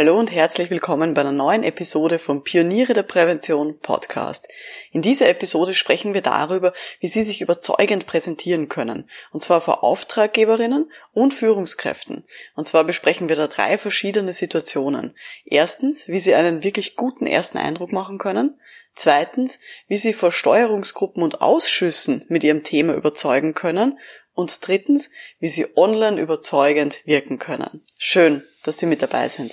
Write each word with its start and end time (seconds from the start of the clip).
Hallo 0.00 0.18
und 0.18 0.32
herzlich 0.32 0.70
willkommen 0.70 1.12
bei 1.12 1.20
einer 1.20 1.30
neuen 1.30 1.62
Episode 1.62 2.18
vom 2.18 2.42
Pioniere 2.42 2.94
der 2.94 3.02
Prävention 3.02 3.80
Podcast. 3.80 4.48
In 4.92 5.02
dieser 5.02 5.28
Episode 5.28 5.74
sprechen 5.74 6.14
wir 6.14 6.22
darüber, 6.22 6.72
wie 7.00 7.08
Sie 7.08 7.22
sich 7.22 7.42
überzeugend 7.42 8.06
präsentieren 8.06 8.70
können, 8.70 9.10
und 9.30 9.42
zwar 9.42 9.60
vor 9.60 9.84
Auftraggeberinnen 9.84 10.90
und 11.12 11.34
Führungskräften. 11.34 12.24
Und 12.54 12.66
zwar 12.66 12.84
besprechen 12.84 13.28
wir 13.28 13.36
da 13.36 13.46
drei 13.46 13.76
verschiedene 13.76 14.32
Situationen. 14.32 15.14
Erstens, 15.44 16.08
wie 16.08 16.18
Sie 16.18 16.34
einen 16.34 16.64
wirklich 16.64 16.96
guten 16.96 17.26
ersten 17.26 17.58
Eindruck 17.58 17.92
machen 17.92 18.16
können. 18.16 18.58
Zweitens, 18.94 19.60
wie 19.86 19.98
Sie 19.98 20.14
vor 20.14 20.32
Steuerungsgruppen 20.32 21.22
und 21.22 21.42
Ausschüssen 21.42 22.24
mit 22.30 22.42
Ihrem 22.42 22.64
Thema 22.64 22.94
überzeugen 22.94 23.52
können. 23.52 23.98
Und 24.32 24.66
drittens, 24.66 25.10
wie 25.40 25.48
Sie 25.50 25.66
online 25.76 26.18
überzeugend 26.18 27.04
wirken 27.04 27.38
können. 27.38 27.84
Schön, 27.98 28.42
dass 28.64 28.78
Sie 28.78 28.86
mit 28.86 29.02
dabei 29.02 29.28
sind. 29.28 29.52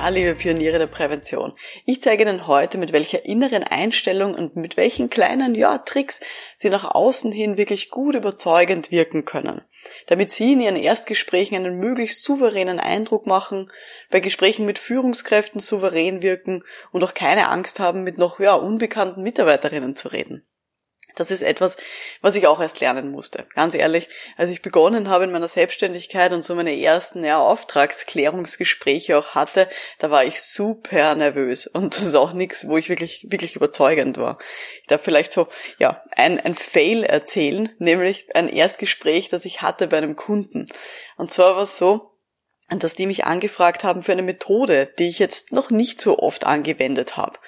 Ja, 0.00 0.10
liebe 0.10 0.36
Pioniere 0.36 0.78
der 0.78 0.86
Prävention. 0.86 1.54
Ich 1.84 2.00
zeige 2.00 2.22
Ihnen 2.22 2.46
heute, 2.46 2.78
mit 2.78 2.92
welcher 2.92 3.24
inneren 3.24 3.64
Einstellung 3.64 4.34
und 4.34 4.54
mit 4.54 4.76
welchen 4.76 5.10
kleinen, 5.10 5.56
ja, 5.56 5.78
Tricks 5.78 6.20
Sie 6.56 6.70
nach 6.70 6.84
außen 6.84 7.32
hin 7.32 7.56
wirklich 7.56 7.90
gut 7.90 8.14
überzeugend 8.14 8.92
wirken 8.92 9.24
können. 9.24 9.60
Damit 10.06 10.30
Sie 10.30 10.52
in 10.52 10.60
Ihren 10.60 10.76
Erstgesprächen 10.76 11.56
einen 11.56 11.80
möglichst 11.80 12.22
souveränen 12.22 12.78
Eindruck 12.78 13.26
machen, 13.26 13.72
bei 14.08 14.20
Gesprächen 14.20 14.66
mit 14.66 14.78
Führungskräften 14.78 15.60
souverän 15.60 16.22
wirken 16.22 16.62
und 16.92 17.02
auch 17.02 17.14
keine 17.14 17.48
Angst 17.48 17.80
haben, 17.80 18.04
mit 18.04 18.18
noch, 18.18 18.38
ja, 18.38 18.54
unbekannten 18.54 19.24
Mitarbeiterinnen 19.24 19.96
zu 19.96 20.12
reden. 20.12 20.46
Das 21.18 21.32
ist 21.32 21.42
etwas, 21.42 21.76
was 22.20 22.36
ich 22.36 22.46
auch 22.46 22.60
erst 22.60 22.80
lernen 22.80 23.10
musste. 23.10 23.44
Ganz 23.54 23.74
ehrlich, 23.74 24.08
als 24.36 24.50
ich 24.50 24.62
begonnen 24.62 25.08
habe 25.08 25.24
in 25.24 25.32
meiner 25.32 25.48
Selbstständigkeit 25.48 26.32
und 26.32 26.44
so 26.44 26.54
meine 26.54 26.80
ersten 26.80 27.24
ja, 27.24 27.40
Auftragsklärungsgespräche 27.40 29.18
auch 29.18 29.34
hatte, 29.34 29.68
da 29.98 30.10
war 30.10 30.24
ich 30.24 30.40
super 30.42 31.14
nervös 31.16 31.66
und 31.66 31.96
das 31.96 32.02
ist 32.04 32.14
auch 32.14 32.32
nichts, 32.32 32.68
wo 32.68 32.76
ich 32.76 32.88
wirklich, 32.88 33.26
wirklich 33.30 33.56
überzeugend 33.56 34.16
war. 34.16 34.38
Ich 34.80 34.86
darf 34.86 35.02
vielleicht 35.02 35.32
so, 35.32 35.48
ja, 35.78 36.04
ein, 36.12 36.38
ein 36.38 36.54
Fail 36.54 37.02
erzählen, 37.02 37.70
nämlich 37.78 38.26
ein 38.34 38.48
Erstgespräch, 38.48 39.28
das 39.28 39.44
ich 39.44 39.60
hatte 39.60 39.88
bei 39.88 39.98
einem 39.98 40.14
Kunden. 40.14 40.68
Und 41.16 41.32
zwar 41.32 41.56
war 41.56 41.62
es 41.62 41.76
so, 41.76 42.12
dass 42.68 42.94
die 42.94 43.06
mich 43.06 43.24
angefragt 43.24 43.82
haben 43.82 44.02
für 44.02 44.12
eine 44.12 44.22
Methode, 44.22 44.92
die 44.98 45.08
ich 45.08 45.18
jetzt 45.18 45.52
noch 45.52 45.70
nicht 45.70 46.00
so 46.00 46.18
oft 46.18 46.44
angewendet 46.44 47.16
habe. 47.16 47.38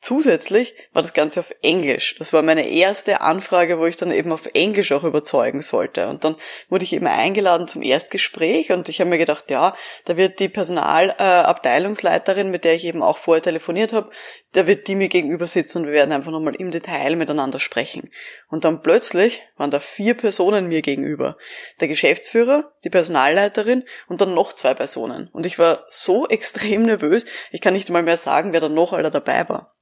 Zusätzlich 0.00 0.74
war 0.92 1.02
das 1.02 1.14
Ganze 1.14 1.40
auf 1.40 1.52
Englisch. 1.62 2.16
Das 2.18 2.32
war 2.32 2.42
meine 2.42 2.68
erste 2.68 3.22
Anfrage, 3.22 3.78
wo 3.78 3.86
ich 3.86 3.96
dann 3.96 4.12
eben 4.12 4.30
auf 4.30 4.46
Englisch 4.52 4.92
auch 4.92 5.04
überzeugen 5.04 5.62
sollte. 5.62 6.08
Und 6.08 6.22
dann 6.22 6.36
wurde 6.68 6.84
ich 6.84 6.92
eben 6.92 7.06
eingeladen 7.06 7.66
zum 7.66 7.82
Erstgespräch 7.82 8.70
und 8.70 8.88
ich 8.88 9.00
habe 9.00 9.10
mir 9.10 9.18
gedacht, 9.18 9.50
ja, 9.50 9.74
da 10.04 10.16
wird 10.16 10.38
die 10.38 10.48
Personalabteilungsleiterin, 10.48 12.48
äh, 12.48 12.50
mit 12.50 12.64
der 12.64 12.74
ich 12.74 12.84
eben 12.84 13.02
auch 13.02 13.18
vorher 13.18 13.42
telefoniert 13.42 13.92
habe, 13.92 14.10
da 14.52 14.66
wird 14.66 14.86
die 14.86 14.94
mir 14.94 15.08
gegenüber 15.08 15.46
sitzen 15.46 15.78
und 15.78 15.86
wir 15.86 15.94
werden 15.94 16.12
einfach 16.12 16.30
nochmal 16.30 16.54
im 16.54 16.70
Detail 16.70 17.16
miteinander 17.16 17.58
sprechen. 17.58 18.10
Und 18.48 18.64
dann 18.64 18.82
plötzlich 18.82 19.42
waren 19.56 19.70
da 19.70 19.80
vier 19.80 20.14
Personen 20.14 20.68
mir 20.68 20.82
gegenüber. 20.82 21.36
Der 21.80 21.88
Geschäftsführer, 21.88 22.72
die 22.84 22.90
Personalleiterin 22.90 23.84
und 24.08 24.20
dann 24.20 24.34
noch 24.34 24.52
zwei 24.52 24.74
Personen. 24.74 25.30
Und 25.32 25.46
ich 25.46 25.58
war 25.58 25.86
so 25.88 26.26
extrem 26.28 26.82
nervös, 26.82 27.24
ich 27.50 27.60
kann 27.60 27.74
nicht 27.74 27.90
mal 27.90 28.02
mehr 28.02 28.18
sagen, 28.18 28.52
wer 28.52 28.60
da 28.60 28.68
noch 28.68 28.92
alle 28.92 29.10
dabei 29.10 29.48
war. 29.48 29.75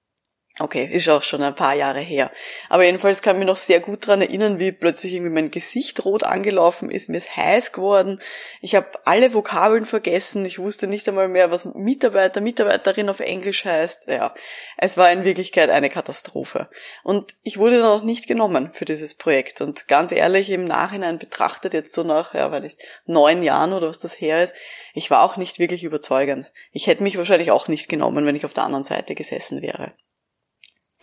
Okay, 0.61 0.89
ist 0.89 1.09
auch 1.09 1.25
schon 1.25 1.43
ein 1.43 1.57
paar 1.57 1.75
Jahre 1.75 1.99
her. 1.99 2.31
Aber 2.69 2.85
jedenfalls 2.85 3.23
kann 3.23 3.35
ich 3.35 3.41
mich 3.41 3.49
noch 3.49 3.57
sehr 3.57 3.81
gut 3.81 4.07
dran 4.07 4.23
erinnern, 4.23 4.61
wie 4.61 4.71
plötzlich 4.71 5.13
irgendwie 5.13 5.33
mein 5.33 5.51
Gesicht 5.51 6.05
rot 6.05 6.23
angelaufen 6.23 6.93
ist, 6.93 7.09
mir 7.09 7.17
ist 7.17 7.37
heiß 7.37 7.73
geworden. 7.73 8.21
Ich 8.61 8.77
habe 8.77 8.87
alle 9.05 9.35
Vokabeln 9.35 9.85
vergessen. 9.85 10.47
Ich 10.47 10.61
wusste 10.61 10.87
nicht 10.87 11.09
einmal 11.09 11.27
mehr, 11.27 11.51
was 11.51 11.65
Mitarbeiter, 11.65 12.41
Mitarbeiterin 12.41 13.09
auf 13.09 13.19
Englisch 13.19 13.65
heißt. 13.65 14.07
Ja, 14.07 14.33
es 14.77 14.97
war 14.97 15.11
in 15.11 15.25
Wirklichkeit 15.25 15.71
eine 15.71 15.91
Katastrophe. 15.91 16.69
Und 17.03 17.35
ich 17.43 17.59
wurde 17.59 17.81
dann 17.81 17.91
auch 17.91 18.05
nicht 18.05 18.29
genommen 18.29 18.71
für 18.75 18.85
dieses 18.85 19.17
Projekt. 19.17 19.61
Und 19.61 19.89
ganz 19.89 20.13
ehrlich, 20.13 20.51
im 20.51 20.67
Nachhinein 20.67 21.19
betrachtet, 21.19 21.75
jetzt 21.75 21.95
so 21.95 22.05
nach, 22.05 22.33
ja, 22.33 22.53
weil 22.53 22.65
ich 22.65 22.77
neun 23.07 23.43
Jahren 23.43 23.73
oder 23.73 23.89
was 23.89 23.99
das 23.99 24.21
her 24.21 24.45
ist, 24.45 24.55
ich 24.95 25.11
war 25.11 25.25
auch 25.25 25.37
nicht 25.37 25.59
wirklich 25.59 25.83
überzeugend. 25.83 26.53
Ich 26.71 26.87
hätte 26.87 27.03
mich 27.03 27.19
wahrscheinlich 27.19 27.51
auch 27.51 27.67
nicht 27.67 27.89
genommen, 27.89 28.25
wenn 28.25 28.37
ich 28.37 28.45
auf 28.45 28.55
der 28.55 28.63
anderen 28.63 28.85
Seite 28.85 29.17
gesessen 29.17 29.61
wäre. 29.61 29.93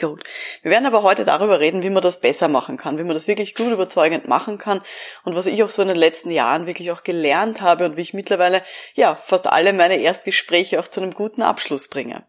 Gut. 0.01 0.23
Wir 0.63 0.71
werden 0.71 0.87
aber 0.87 1.03
heute 1.03 1.25
darüber 1.25 1.59
reden, 1.59 1.83
wie 1.83 1.91
man 1.91 2.01
das 2.01 2.19
besser 2.19 2.47
machen 2.47 2.75
kann, 2.75 2.97
wie 2.97 3.03
man 3.03 3.13
das 3.13 3.27
wirklich 3.27 3.53
gut 3.53 3.71
überzeugend 3.71 4.27
machen 4.27 4.57
kann 4.57 4.81
und 5.23 5.35
was 5.35 5.45
ich 5.45 5.61
auch 5.61 5.69
so 5.69 5.83
in 5.83 5.89
den 5.89 5.97
letzten 5.97 6.31
Jahren 6.31 6.65
wirklich 6.65 6.91
auch 6.91 7.03
gelernt 7.03 7.61
habe 7.61 7.85
und 7.85 7.97
wie 7.97 8.01
ich 8.01 8.15
mittlerweile, 8.15 8.63
ja, 8.95 9.15
fast 9.23 9.45
alle 9.45 9.73
meine 9.73 9.97
Erstgespräche 9.97 10.79
auch 10.79 10.87
zu 10.87 11.01
einem 11.01 11.13
guten 11.13 11.43
Abschluss 11.43 11.87
bringe. 11.87 12.23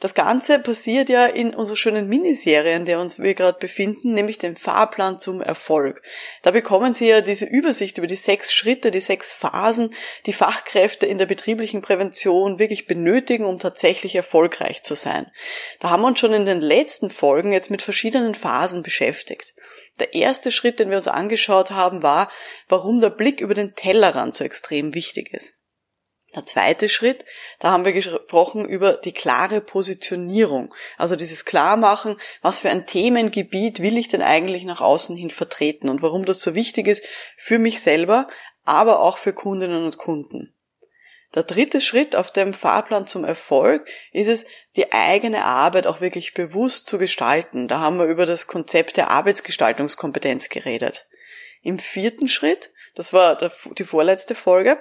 Das 0.00 0.14
Ganze 0.14 0.58
passiert 0.58 1.08
ja 1.08 1.26
in 1.26 1.54
unserer 1.54 1.76
schönen 1.76 2.08
Miniserie, 2.08 2.76
in 2.76 2.84
der 2.84 3.00
uns 3.00 3.18
wir 3.18 3.34
gerade 3.34 3.58
befinden, 3.58 4.12
nämlich 4.12 4.38
den 4.38 4.56
Fahrplan 4.56 5.18
zum 5.18 5.40
Erfolg. 5.40 6.02
Da 6.42 6.52
bekommen 6.52 6.94
Sie 6.94 7.08
ja 7.08 7.20
diese 7.20 7.46
Übersicht 7.46 7.98
über 7.98 8.06
die 8.06 8.16
sechs 8.16 8.52
Schritte, 8.52 8.90
die 8.90 9.00
sechs 9.00 9.32
Phasen, 9.32 9.94
die 10.26 10.32
Fachkräfte 10.32 11.06
in 11.06 11.18
der 11.18 11.26
betrieblichen 11.26 11.82
Prävention 11.82 12.58
wirklich 12.58 12.86
benötigen, 12.86 13.44
um 13.44 13.58
tatsächlich 13.58 14.14
erfolgreich 14.14 14.82
zu 14.82 14.94
sein. 14.94 15.30
Da 15.80 15.90
haben 15.90 16.02
wir 16.02 16.08
uns 16.08 16.20
schon 16.20 16.32
in 16.32 16.46
den 16.46 16.60
letzten 16.60 17.10
Folgen 17.10 17.52
jetzt 17.52 17.70
mit 17.70 17.82
verschiedenen 17.82 18.34
Phasen 18.34 18.82
beschäftigt. 18.82 19.54
Der 19.98 20.14
erste 20.14 20.52
Schritt, 20.52 20.78
den 20.78 20.90
wir 20.90 20.96
uns 20.96 21.08
angeschaut 21.08 21.72
haben, 21.72 22.04
war, 22.04 22.30
warum 22.68 23.00
der 23.00 23.10
Blick 23.10 23.40
über 23.40 23.54
den 23.54 23.74
Tellerrand 23.74 24.34
so 24.34 24.44
extrem 24.44 24.94
wichtig 24.94 25.32
ist. 25.34 25.57
Der 26.34 26.44
zweite 26.44 26.90
Schritt, 26.90 27.24
da 27.58 27.70
haben 27.70 27.86
wir 27.86 27.94
gesprochen 27.94 28.68
über 28.68 28.94
die 28.94 29.12
klare 29.12 29.62
Positionierung, 29.62 30.74
also 30.98 31.16
dieses 31.16 31.46
Klarmachen, 31.46 32.16
was 32.42 32.60
für 32.60 32.68
ein 32.68 32.86
Themengebiet 32.86 33.80
will 33.80 33.96
ich 33.96 34.08
denn 34.08 34.20
eigentlich 34.20 34.64
nach 34.64 34.82
außen 34.82 35.16
hin 35.16 35.30
vertreten 35.30 35.88
und 35.88 36.02
warum 36.02 36.26
das 36.26 36.40
so 36.40 36.54
wichtig 36.54 36.86
ist 36.86 37.02
für 37.38 37.58
mich 37.58 37.80
selber, 37.80 38.28
aber 38.64 39.00
auch 39.00 39.16
für 39.16 39.32
Kundinnen 39.32 39.86
und 39.86 39.96
Kunden. 39.96 40.54
Der 41.34 41.42
dritte 41.42 41.80
Schritt 41.80 42.14
auf 42.14 42.30
dem 42.30 42.52
Fahrplan 42.54 43.06
zum 43.06 43.24
Erfolg 43.24 43.86
ist 44.12 44.28
es, 44.28 44.46
die 44.76 44.92
eigene 44.92 45.44
Arbeit 45.44 45.86
auch 45.86 46.00
wirklich 46.00 46.34
bewusst 46.34 46.86
zu 46.86 46.98
gestalten. 46.98 47.68
Da 47.68 47.80
haben 47.80 47.98
wir 47.98 48.06
über 48.06 48.26
das 48.26 48.46
Konzept 48.46 48.96
der 48.96 49.10
Arbeitsgestaltungskompetenz 49.10 50.48
geredet. 50.48 51.06
Im 51.62 51.78
vierten 51.78 52.28
Schritt, 52.28 52.70
das 52.94 53.12
war 53.12 53.38
die 53.78 53.84
vorletzte 53.84 54.34
Folge, 54.34 54.80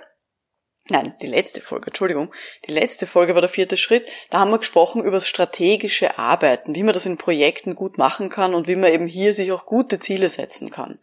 Nein, 0.90 1.16
die 1.22 1.28
letzte 1.28 1.60
Folge, 1.60 1.88
Entschuldigung. 1.88 2.34
Die 2.66 2.72
letzte 2.72 3.08
Folge 3.08 3.36
war 3.36 3.42
der 3.42 3.50
vierte 3.50 3.76
Schritt. 3.76 4.08
Da 4.30 4.40
haben 4.40 4.52
wir 4.52 4.60
gesprochen 4.60 5.02
über 5.04 5.18
das 5.18 5.28
strategische 5.28 6.18
Arbeiten, 6.18 6.76
wie 6.76 6.84
man 6.84 6.94
das 6.94 7.06
in 7.06 7.18
Projekten 7.18 7.76
gut 7.76 7.98
machen 7.98 8.30
kann 8.30 8.54
und 8.54 8.68
wie 8.68 8.76
man 8.78 8.94
eben 8.94 9.08
hier 9.08 9.34
sich 9.34 9.52
auch 9.52 9.66
gute 9.66 10.00
Ziele 10.00 10.30
setzen 10.30 10.72
kann. 10.72 11.00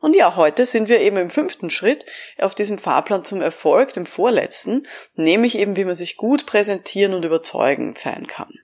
Und 0.00 0.16
ja, 0.16 0.36
heute 0.36 0.64
sind 0.64 0.88
wir 0.88 1.00
eben 1.00 1.18
im 1.18 1.30
fünften 1.30 1.68
Schritt 1.68 2.06
auf 2.38 2.54
diesem 2.54 2.78
Fahrplan 2.78 3.24
zum 3.24 3.42
Erfolg, 3.42 3.92
dem 3.92 4.06
vorletzten, 4.06 4.86
nämlich 5.14 5.58
eben, 5.58 5.76
wie 5.76 5.84
man 5.84 5.94
sich 5.94 6.16
gut 6.16 6.46
präsentieren 6.46 7.12
und 7.12 7.24
überzeugend 7.24 7.98
sein 7.98 8.26
kann. 8.26 8.54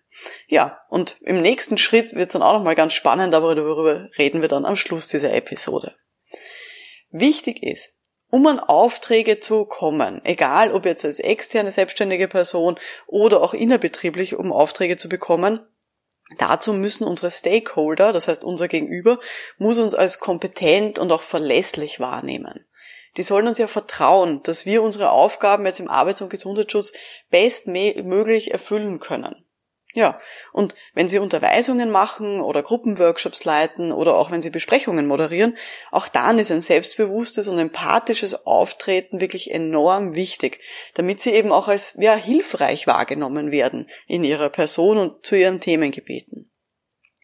Ja, 0.46 0.80
und 0.88 1.16
im 1.22 1.42
nächsten 1.42 1.78
Schritt 1.78 2.14
wird 2.14 2.26
es 2.26 2.32
dann 2.32 2.42
auch 2.42 2.54
nochmal 2.54 2.76
ganz 2.76 2.94
spannend, 2.94 3.34
aber 3.34 3.54
darüber 3.54 4.08
reden 4.16 4.40
wir 4.40 4.48
dann 4.48 4.64
am 4.64 4.76
Schluss 4.76 5.08
dieser 5.08 5.32
Episode. 5.34 5.96
Wichtig 7.10 7.62
ist, 7.62 7.94
um 8.32 8.46
an 8.46 8.58
Aufträge 8.58 9.40
zu 9.40 9.66
kommen, 9.66 10.22
egal 10.24 10.72
ob 10.72 10.86
jetzt 10.86 11.04
als 11.04 11.20
externe 11.20 11.70
selbstständige 11.70 12.28
Person 12.28 12.80
oder 13.06 13.42
auch 13.42 13.52
innerbetrieblich, 13.52 14.36
um 14.36 14.52
Aufträge 14.52 14.96
zu 14.96 15.08
bekommen, 15.08 15.60
Dazu 16.38 16.72
müssen 16.72 17.06
unsere 17.06 17.30
Stakeholder, 17.30 18.14
das 18.14 18.26
heißt 18.26 18.42
unser 18.42 18.66
Gegenüber, 18.66 19.20
muss 19.58 19.76
uns 19.76 19.94
als 19.94 20.18
kompetent 20.18 20.98
und 20.98 21.12
auch 21.12 21.20
verlässlich 21.20 22.00
wahrnehmen. 22.00 22.64
Die 23.18 23.22
sollen 23.22 23.48
uns 23.48 23.58
ja 23.58 23.66
vertrauen, 23.66 24.42
dass 24.42 24.64
wir 24.64 24.82
unsere 24.82 25.10
Aufgaben 25.10 25.66
jetzt 25.66 25.80
im 25.80 25.90
Arbeits- 25.90 26.22
und 26.22 26.30
Gesundheitsschutz 26.30 26.94
bestmöglich 27.28 28.50
erfüllen 28.50 28.98
können. 28.98 29.44
Ja, 29.94 30.20
und 30.52 30.74
wenn 30.94 31.08
Sie 31.08 31.18
Unterweisungen 31.18 31.90
machen 31.90 32.40
oder 32.40 32.62
Gruppenworkshops 32.62 33.44
leiten 33.44 33.92
oder 33.92 34.16
auch 34.16 34.30
wenn 34.30 34.40
Sie 34.40 34.48
Besprechungen 34.48 35.06
moderieren, 35.06 35.58
auch 35.90 36.08
dann 36.08 36.38
ist 36.38 36.50
ein 36.50 36.62
selbstbewusstes 36.62 37.46
und 37.46 37.58
empathisches 37.58 38.46
Auftreten 38.46 39.20
wirklich 39.20 39.50
enorm 39.50 40.14
wichtig, 40.14 40.60
damit 40.94 41.20
Sie 41.20 41.32
eben 41.32 41.52
auch 41.52 41.68
als 41.68 41.96
ja, 41.98 42.16
hilfreich 42.16 42.86
wahrgenommen 42.86 43.50
werden 43.50 43.88
in 44.06 44.24
Ihrer 44.24 44.48
Person 44.48 44.96
und 44.96 45.26
zu 45.26 45.36
Ihren 45.36 45.60
Themengebeten. 45.60 46.51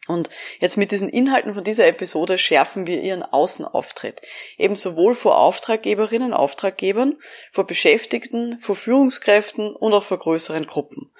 Und 0.09 0.31
jetzt 0.59 0.79
mit 0.79 0.91
diesen 0.91 1.11
Inhalten 1.11 1.53
von 1.53 1.63
dieser 1.63 1.87
Episode 1.87 2.39
schärfen 2.39 2.87
wir 2.87 3.03
ihren 3.03 3.23
Außenauftritt. 3.23 4.23
Eben 4.57 4.75
sowohl 4.75 5.15
vor 5.15 5.37
Auftraggeberinnen, 5.39 6.33
Auftraggebern, 6.33 7.19
vor 7.53 7.67
Beschäftigten, 7.67 8.59
vor 8.59 8.75
Führungskräften 8.75 9.77
und 9.77 9.93
auch 9.93 10.03
vor 10.03 10.19
größeren 10.19 10.67
Gruppen. 10.67 11.13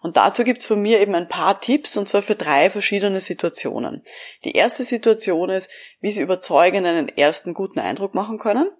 Und 0.00 0.16
dazu 0.16 0.44
gibt's 0.44 0.64
von 0.64 0.80
mir 0.80 1.00
eben 1.00 1.16
ein 1.16 1.28
paar 1.28 1.60
Tipps, 1.60 1.96
und 1.96 2.08
zwar 2.08 2.22
für 2.22 2.36
drei 2.36 2.70
verschiedene 2.70 3.20
Situationen. 3.20 4.04
Die 4.44 4.52
erste 4.52 4.84
Situation 4.84 5.50
ist, 5.50 5.68
wie 6.00 6.12
Sie 6.12 6.22
überzeugend 6.22 6.86
einen 6.86 7.08
ersten 7.08 7.52
guten 7.52 7.80
Eindruck 7.80 8.14
machen 8.14 8.38
können. 8.38 8.70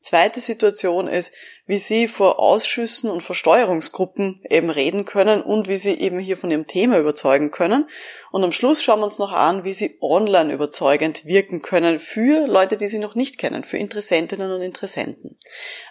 Zweite 0.00 0.40
Situation 0.40 1.08
ist, 1.08 1.34
wie 1.66 1.78
Sie 1.78 2.08
vor 2.08 2.38
Ausschüssen 2.38 3.10
und 3.10 3.22
Versteuerungsgruppen 3.22 4.42
eben 4.48 4.70
reden 4.70 5.04
können 5.04 5.42
und 5.42 5.68
wie 5.68 5.76
Sie 5.76 6.00
eben 6.00 6.18
hier 6.18 6.38
von 6.38 6.50
Ihrem 6.50 6.66
Thema 6.66 6.98
überzeugen 6.98 7.50
können. 7.50 7.88
Und 8.30 8.42
am 8.42 8.52
Schluss 8.52 8.82
schauen 8.82 9.00
wir 9.00 9.04
uns 9.04 9.18
noch 9.18 9.34
an, 9.34 9.62
wie 9.62 9.74
Sie 9.74 9.98
online 10.00 10.54
überzeugend 10.54 11.26
wirken 11.26 11.60
können 11.60 12.00
für 12.00 12.46
Leute, 12.46 12.78
die 12.78 12.88
Sie 12.88 12.98
noch 12.98 13.14
nicht 13.14 13.36
kennen, 13.36 13.62
für 13.62 13.76
Interessentinnen 13.76 14.50
und 14.50 14.62
Interessenten. 14.62 15.38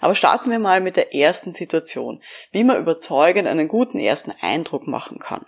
Aber 0.02 0.16
starten 0.16 0.50
wir 0.50 0.60
mal 0.60 0.82
mit 0.82 0.98
der 0.98 1.14
ersten 1.14 1.54
Situation, 1.54 2.24
wie 2.52 2.64
man 2.64 2.82
überzeugend 2.82 3.48
einen 3.48 3.68
guten 3.68 4.00
ersten 4.00 4.34
Eindruck 4.42 4.88
machen 4.88 5.20
kann. 5.20 5.46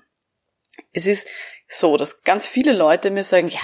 Es 0.93 1.07
ist 1.07 1.27
so, 1.67 1.97
dass 1.97 2.21
ganz 2.21 2.45
viele 2.45 2.73
Leute 2.73 3.09
mir 3.09 3.23
sagen, 3.23 3.47
ja, 3.47 3.59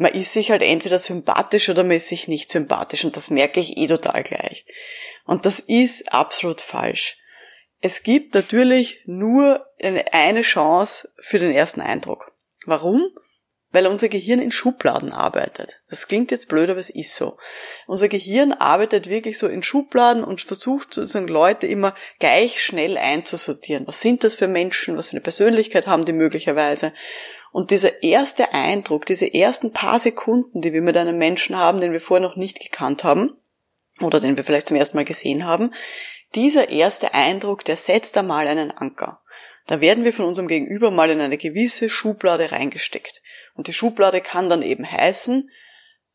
man 0.00 0.12
ist 0.12 0.32
sich 0.32 0.50
halt 0.50 0.62
entweder 0.62 0.98
sympathisch 0.98 1.68
oder 1.68 1.84
man 1.84 1.98
ist 1.98 2.08
sich 2.08 2.26
nicht 2.26 2.50
sympathisch 2.50 3.04
und 3.04 3.16
das 3.16 3.28
merke 3.28 3.60
ich 3.60 3.76
eh 3.76 3.86
total 3.86 4.22
gleich. 4.22 4.64
Und 5.26 5.44
das 5.44 5.60
ist 5.60 6.10
absolut 6.10 6.62
falsch. 6.62 7.18
Es 7.82 8.02
gibt 8.02 8.34
natürlich 8.34 9.02
nur 9.04 9.66
eine, 9.82 10.40
Chance 10.40 11.12
für 11.20 11.38
den 11.38 11.52
ersten 11.52 11.82
Eindruck. 11.82 12.32
Warum? 12.64 13.02
Weil 13.72 13.86
unser 13.86 14.08
Gehirn 14.08 14.40
in 14.40 14.50
Schubladen 14.50 15.12
arbeitet. 15.12 15.80
Das 15.90 16.08
klingt 16.08 16.30
jetzt 16.30 16.48
blöd, 16.48 16.70
aber 16.70 16.80
es 16.80 16.90
ist 16.90 17.14
so. 17.14 17.36
Unser 17.86 18.08
Gehirn 18.08 18.52
arbeitet 18.52 19.08
wirklich 19.08 19.38
so 19.38 19.48
in 19.48 19.62
Schubladen 19.62 20.24
und 20.24 20.40
versucht 20.40 20.94
sozusagen 20.94 21.28
Leute 21.28 21.66
immer 21.66 21.94
gleich 22.18 22.64
schnell 22.64 22.96
einzusortieren. 22.96 23.86
Was 23.86 24.00
sind 24.00 24.24
das 24.24 24.36
für 24.36 24.48
Menschen? 24.48 24.96
Was 24.96 25.08
für 25.08 25.12
eine 25.12 25.20
Persönlichkeit 25.20 25.86
haben 25.86 26.06
die 26.06 26.14
möglicherweise? 26.14 26.92
Und 27.52 27.70
dieser 27.70 28.02
erste 28.02 28.52
Eindruck, 28.54 29.06
diese 29.06 29.32
ersten 29.32 29.72
paar 29.72 29.98
Sekunden, 29.98 30.60
die 30.60 30.72
wir 30.72 30.82
mit 30.82 30.96
einem 30.96 31.18
Menschen 31.18 31.56
haben, 31.56 31.80
den 31.80 31.92
wir 31.92 32.00
vorher 32.00 32.26
noch 32.26 32.36
nicht 32.36 32.60
gekannt 32.60 33.04
haben, 33.04 33.36
oder 34.00 34.20
den 34.20 34.36
wir 34.36 34.44
vielleicht 34.44 34.68
zum 34.68 34.76
ersten 34.76 34.96
Mal 34.96 35.04
gesehen 35.04 35.44
haben, 35.44 35.72
dieser 36.34 36.68
erste 36.68 37.12
Eindruck, 37.12 37.64
der 37.64 37.76
setzt 37.76 38.16
einmal 38.16 38.46
einen 38.46 38.70
Anker. 38.70 39.20
Da 39.66 39.80
werden 39.80 40.04
wir 40.04 40.12
von 40.12 40.24
unserem 40.24 40.48
Gegenüber 40.48 40.90
mal 40.90 41.10
in 41.10 41.20
eine 41.20 41.38
gewisse 41.38 41.90
Schublade 41.90 42.52
reingesteckt. 42.52 43.20
Und 43.54 43.66
die 43.66 43.72
Schublade 43.72 44.20
kann 44.20 44.48
dann 44.48 44.62
eben 44.62 44.90
heißen, 44.90 45.50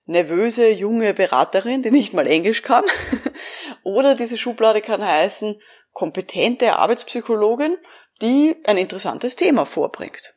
nervöse 0.05 0.69
junge 0.69 1.13
Beraterin, 1.13 1.81
die 1.81 1.91
nicht 1.91 2.13
mal 2.13 2.27
Englisch 2.27 2.61
kann. 2.61 2.85
Oder 3.83 4.15
diese 4.15 4.37
Schublade 4.37 4.81
kann 4.81 5.05
heißen, 5.05 5.61
kompetente 5.93 6.77
Arbeitspsychologin, 6.77 7.77
die 8.21 8.55
ein 8.63 8.77
interessantes 8.77 9.35
Thema 9.35 9.65
vorbringt. 9.65 10.34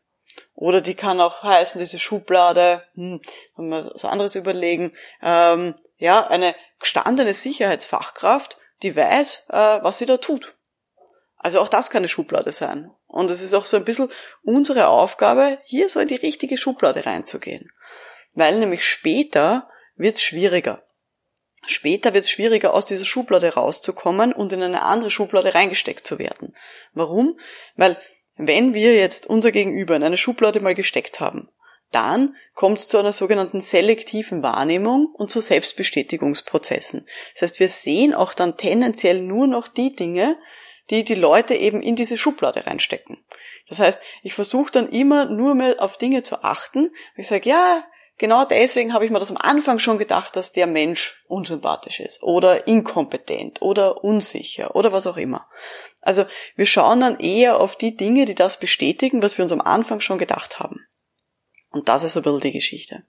Oder 0.61 0.81
die 0.81 0.97
kann 0.97 1.21
auch 1.21 1.45
heißen, 1.45 1.79
diese 1.79 2.01
Schublade, 2.01 2.83
hm, 2.97 3.23
wenn 3.57 3.69
wir 3.69 3.93
was 3.95 4.05
anderes 4.05 4.35
überlegen, 4.35 4.93
ähm, 5.23 5.77
ja, 5.99 6.27
eine 6.27 6.53
gestandene 6.81 7.33
Sicherheitsfachkraft, 7.33 8.59
die 8.83 8.97
weiß, 8.97 9.45
äh, 9.51 9.53
was 9.55 9.99
sie 9.99 10.07
da 10.07 10.17
tut. 10.17 10.57
Also 11.37 11.61
auch 11.61 11.69
das 11.69 11.91
kann 11.91 12.01
eine 12.01 12.09
Schublade 12.09 12.51
sein. 12.51 12.91
Und 13.07 13.31
es 13.31 13.41
ist 13.41 13.55
auch 13.55 13.67
so 13.67 13.77
ein 13.77 13.85
bisschen 13.85 14.11
unsere 14.43 14.89
Aufgabe, 14.89 15.61
hier 15.63 15.89
so 15.89 16.01
in 16.01 16.09
die 16.09 16.17
richtige 16.17 16.59
Schublade 16.59 17.07
reinzugehen. 17.07 17.71
Weil 18.35 18.59
nämlich 18.59 18.85
später 18.85 19.71
wird 19.95 20.17
es 20.17 20.23
schwieriger. 20.23 20.83
Später 21.67 22.15
wird 22.15 22.25
es 22.25 22.31
schwieriger, 22.31 22.75
aus 22.75 22.87
dieser 22.87 23.05
Schublade 23.05 23.55
rauszukommen 23.55 24.33
und 24.33 24.53
in 24.53 24.65
eine 24.65 24.83
andere 24.83 25.13
Schublade 25.13 25.55
reingesteckt 25.55 26.05
zu 26.05 26.19
werden. 26.19 26.57
Warum? 26.95 27.39
Weil 27.77 27.97
wenn 28.39 28.73
wir 28.73 28.95
jetzt 28.95 29.27
unser 29.27 29.53
Gegenüber 29.53 29.97
in 29.97 30.03
eine 30.03 30.17
Schublade 30.17 30.61
mal 30.61 30.75
gesteckt 30.75 31.21
haben, 31.21 31.49
dann 31.91 32.37
kommt 32.55 32.79
es 32.79 32.89
zu 32.89 32.99
einer 32.99 33.13
sogenannten 33.13 33.61
selektiven 33.61 34.43
Wahrnehmung 34.43 35.07
und 35.15 35.31
zu 35.31 35.41
Selbstbestätigungsprozessen. 35.41 37.07
Das 37.35 37.43
heißt, 37.43 37.61
wir 37.61 37.69
sehen 37.69 38.15
auch 38.15 38.35
dann 38.35 38.57
tendenziell 38.57 39.21
nur 39.21 39.47
noch 39.47 39.69
die 39.69 39.95
Dinge, 39.95 40.37
die 40.91 41.05
die 41.05 41.15
Leute 41.15 41.55
eben 41.55 41.83
in 41.83 41.97
diese 41.97 42.19
Schublade 42.19 42.67
reinstecken. 42.67 43.19
Das 43.69 43.81
heißt, 43.81 44.01
ich 44.23 44.35
versuche 44.35 44.73
dann 44.73 44.89
immer 44.89 45.27
nur 45.27 45.55
mehr 45.55 45.77
auf 45.79 45.99
Dinge 45.99 46.23
zu 46.23 46.43
achten. 46.43 46.91
Ich 47.17 47.29
sage, 47.29 47.49
ja, 47.49 47.85
genau 48.19 48.45
deswegen 48.45 48.93
habe 48.93 49.05
ich 49.05 49.11
mir 49.11 49.19
das 49.19 49.31
am 49.31 49.37
Anfang 49.37 49.79
schon 49.79 49.99
gedacht, 49.99 50.37
dass 50.37 50.53
der 50.53 50.67
Mensch 50.67 51.25
unsympathisch 51.27 52.01
ist 52.01 52.23
oder 52.23 52.67
inkompetent 52.67 53.63
oder 53.63 54.05
unsicher 54.05 54.77
oder 54.77 54.93
was 54.93 55.07
auch 55.07 55.17
immer. 55.17 55.49
Also 56.01 56.25
wir 56.57 56.67
schauen 56.67 57.01
dann 57.01 57.21
eher 57.21 57.61
auf 57.61 57.77
die 57.77 57.97
Dinge, 57.97 58.25
die 58.25 58.35
das 58.35 58.59
bestätigen, 58.59 59.23
was 59.23 59.39
wir 59.39 59.45
uns 59.45 59.53
am 59.53 59.61
Anfang 59.61 60.01
schon 60.01 60.19
gedacht 60.19 60.61
haben. 60.61 60.87
Und 61.71 61.89
das 61.89 62.03
ist 62.03 62.17
ein 62.17 62.23
bisschen 62.23 62.41
die 62.41 62.53
Geschichte. 62.53 63.05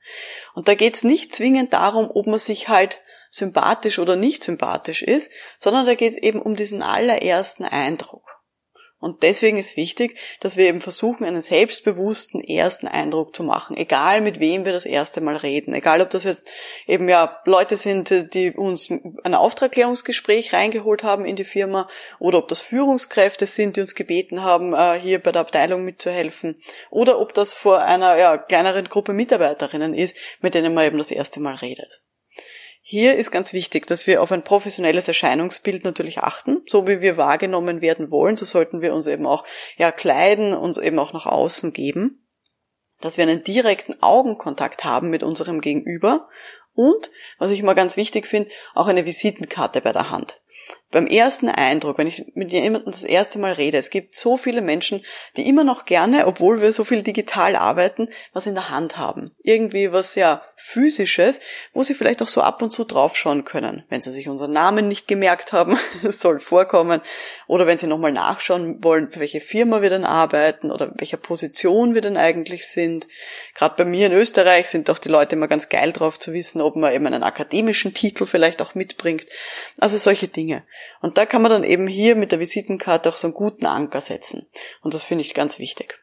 Und 0.53 0.67
da 0.67 0.75
geht 0.75 0.93
es 0.93 1.03
nicht 1.03 1.33
zwingend 1.33 1.73
darum, 1.73 2.09
ob 2.13 2.27
man 2.27 2.39
sich 2.39 2.67
halt 2.67 3.01
sympathisch 3.31 3.99
oder 3.99 4.15
nicht 4.15 4.43
sympathisch 4.43 5.01
ist, 5.01 5.31
sondern 5.57 5.85
da 5.85 5.95
geht 5.95 6.13
es 6.13 6.17
eben 6.17 6.41
um 6.41 6.55
diesen 6.55 6.81
allerersten 6.81 7.63
Eindruck. 7.63 8.38
Und 8.99 9.23
deswegen 9.23 9.57
ist 9.57 9.77
wichtig, 9.77 10.17
dass 10.41 10.57
wir 10.57 10.67
eben 10.67 10.81
versuchen, 10.81 11.23
einen 11.25 11.41
selbstbewussten 11.41 12.43
ersten 12.43 12.85
Eindruck 12.85 13.33
zu 13.33 13.43
machen, 13.43 13.77
egal 13.77 14.19
mit 14.19 14.41
wem 14.41 14.65
wir 14.65 14.73
das 14.73 14.85
erste 14.85 15.21
Mal 15.21 15.37
reden, 15.37 15.73
egal 15.73 16.01
ob 16.01 16.09
das 16.09 16.25
jetzt 16.25 16.49
eben 16.85 17.07
ja 17.07 17.39
Leute 17.45 17.77
sind, 17.77 18.33
die 18.33 18.51
uns 18.51 18.89
ein 19.23 19.35
Auftragklärungsgespräch 19.35 20.53
reingeholt 20.53 21.03
haben 21.03 21.25
in 21.25 21.37
die 21.37 21.45
Firma 21.45 21.87
oder 22.19 22.39
ob 22.39 22.49
das 22.49 22.61
Führungskräfte 22.61 23.45
sind, 23.45 23.77
die 23.77 23.81
uns 23.81 23.95
gebeten 23.95 24.43
haben, 24.43 24.73
äh, 24.73 24.99
hier 24.99 25.19
bei 25.19 25.31
der 25.31 25.41
Abteilung 25.41 25.85
mitzuhelfen. 25.85 26.61
Oder 26.89 27.19
ob 27.19 27.33
das 27.33 27.53
vor 27.53 27.79
einer 27.79 28.17
ja, 28.17 28.37
kleineren 28.37 28.89
Gruppe 28.89 29.13
Mitarbeiterinnen 29.13 29.93
ist, 29.93 30.15
mit 30.41 30.55
denen 30.55 30.73
man 30.73 30.85
eben 30.85 30.97
das 30.97 31.11
erste 31.11 31.39
Mal 31.39 31.55
redet. 31.55 32.01
Hier 32.91 33.17
ist 33.17 33.29
ganz 33.29 33.53
wichtig, 33.53 33.85
dass 33.85 34.07
wir 34.07 34.19
auf 34.19 34.31
ein 34.31 34.43
professionelles 34.43 35.07
Erscheinungsbild 35.07 35.83
natürlich 35.83 36.17
achten. 36.17 36.63
So 36.65 36.87
wie 36.87 37.01
wir 37.01 37.17
wahrgenommen 37.17 37.81
werden 37.81 38.09
wollen, 38.09 38.35
so 38.35 38.45
sollten 38.45 38.81
wir 38.81 38.95
uns 38.95 39.05
eben 39.05 39.27
auch 39.27 39.45
ja, 39.77 39.91
kleiden, 39.91 40.55
uns 40.55 40.79
eben 40.79 40.97
auch 40.97 41.13
nach 41.13 41.27
außen 41.27 41.71
geben. 41.71 42.25
Dass 42.99 43.19
wir 43.19 43.25
einen 43.25 43.43
direkten 43.43 44.01
Augenkontakt 44.01 44.85
haben 44.85 45.11
mit 45.11 45.21
unserem 45.21 45.61
Gegenüber 45.61 46.29
und, 46.73 47.11
was 47.37 47.51
ich 47.51 47.61
mal 47.61 47.75
ganz 47.75 47.95
wichtig 47.95 48.25
finde, 48.25 48.49
auch 48.73 48.87
eine 48.87 49.05
Visitenkarte 49.05 49.81
bei 49.81 49.91
der 49.91 50.09
Hand 50.09 50.41
beim 50.91 51.05
ersten 51.05 51.49
Eindruck, 51.49 51.99
wenn 51.99 52.07
ich 52.07 52.25
mit 52.33 52.51
jemandem 52.51 52.91
das 52.91 53.03
erste 53.03 53.37
Mal 53.37 53.53
rede, 53.53 53.77
es 53.77 53.91
gibt 53.91 54.15
so 54.15 54.37
viele 54.37 54.61
Menschen, 54.61 55.05
die 55.37 55.47
immer 55.47 55.63
noch 55.63 55.85
gerne, 55.85 56.25
obwohl 56.25 56.61
wir 56.61 56.71
so 56.71 56.83
viel 56.83 57.03
digital 57.03 57.55
arbeiten, 57.55 58.09
was 58.33 58.47
in 58.47 58.55
der 58.55 58.71
Hand 58.71 58.97
haben. 58.97 59.31
Irgendwie 59.43 59.91
was 59.91 60.15
ja 60.15 60.41
physisches, 60.55 61.41
wo 61.73 61.83
sie 61.83 61.93
vielleicht 61.93 62.23
auch 62.23 62.27
so 62.27 62.41
ab 62.41 62.63
und 62.63 62.71
zu 62.71 62.85
draufschauen 62.85 63.45
können. 63.45 63.83
Wenn 63.89 64.01
sie 64.01 64.11
sich 64.11 64.27
unseren 64.27 64.51
Namen 64.51 64.87
nicht 64.87 65.07
gemerkt 65.07 65.53
haben, 65.53 65.77
es 66.03 66.21
soll 66.21 66.39
vorkommen. 66.39 67.01
Oder 67.45 67.67
wenn 67.67 67.77
sie 67.77 67.87
nochmal 67.87 68.11
nachschauen 68.11 68.83
wollen, 68.83 69.11
für 69.11 69.19
welche 69.19 69.41
Firma 69.41 69.83
wir 69.83 69.91
denn 69.91 70.05
arbeiten 70.05 70.71
oder 70.71 70.91
welcher 70.95 71.17
Position 71.17 71.93
wir 71.93 72.01
denn 72.01 72.17
eigentlich 72.17 72.67
sind. 72.67 73.07
Gerade 73.53 73.75
bei 73.77 73.85
mir 73.85 74.07
in 74.07 74.13
Österreich 74.13 74.69
sind 74.69 74.89
doch 74.89 74.97
die 74.97 75.09
Leute 75.09 75.35
immer 75.35 75.47
ganz 75.47 75.69
geil 75.69 75.93
drauf 75.93 76.17
zu 76.17 76.33
wissen, 76.33 76.61
ob 76.61 76.75
man 76.75 76.93
eben 76.93 77.05
einen 77.05 77.23
akademischen 77.23 77.93
Titel 77.93 78.25
vielleicht 78.25 78.59
auch 78.59 78.73
mitbringt. 78.73 79.27
Also 79.77 79.99
solche 79.99 80.27
Dinge. 80.27 80.63
Und 81.01 81.17
da 81.17 81.25
kann 81.25 81.41
man 81.41 81.51
dann 81.51 81.63
eben 81.63 81.87
hier 81.87 82.15
mit 82.15 82.31
der 82.31 82.39
Visitenkarte 82.39 83.09
auch 83.09 83.17
so 83.17 83.27
einen 83.27 83.33
guten 83.33 83.65
Anker 83.65 84.01
setzen. 84.01 84.49
Und 84.81 84.93
das 84.93 85.03
finde 85.03 85.23
ich 85.23 85.33
ganz 85.33 85.59
wichtig. 85.59 85.99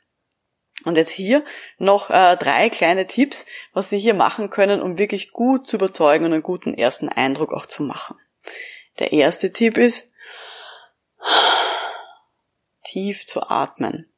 Und 0.84 0.96
jetzt 0.96 1.10
hier 1.10 1.44
noch 1.78 2.10
äh, 2.10 2.36
drei 2.36 2.68
kleine 2.68 3.06
Tipps, 3.06 3.46
was 3.72 3.90
Sie 3.90 3.98
hier 3.98 4.14
machen 4.14 4.50
können, 4.50 4.82
um 4.82 4.98
wirklich 4.98 5.32
gut 5.32 5.66
zu 5.66 5.76
überzeugen 5.76 6.26
und 6.26 6.32
einen 6.32 6.42
guten 6.42 6.74
ersten 6.74 7.08
Eindruck 7.08 7.52
auch 7.52 7.66
zu 7.66 7.82
machen. 7.82 8.16
Der 8.98 9.12
erste 9.12 9.52
Tipp 9.52 9.78
ist, 9.78 10.10
tief 12.84 13.26
zu 13.26 13.42
atmen. 13.42 14.12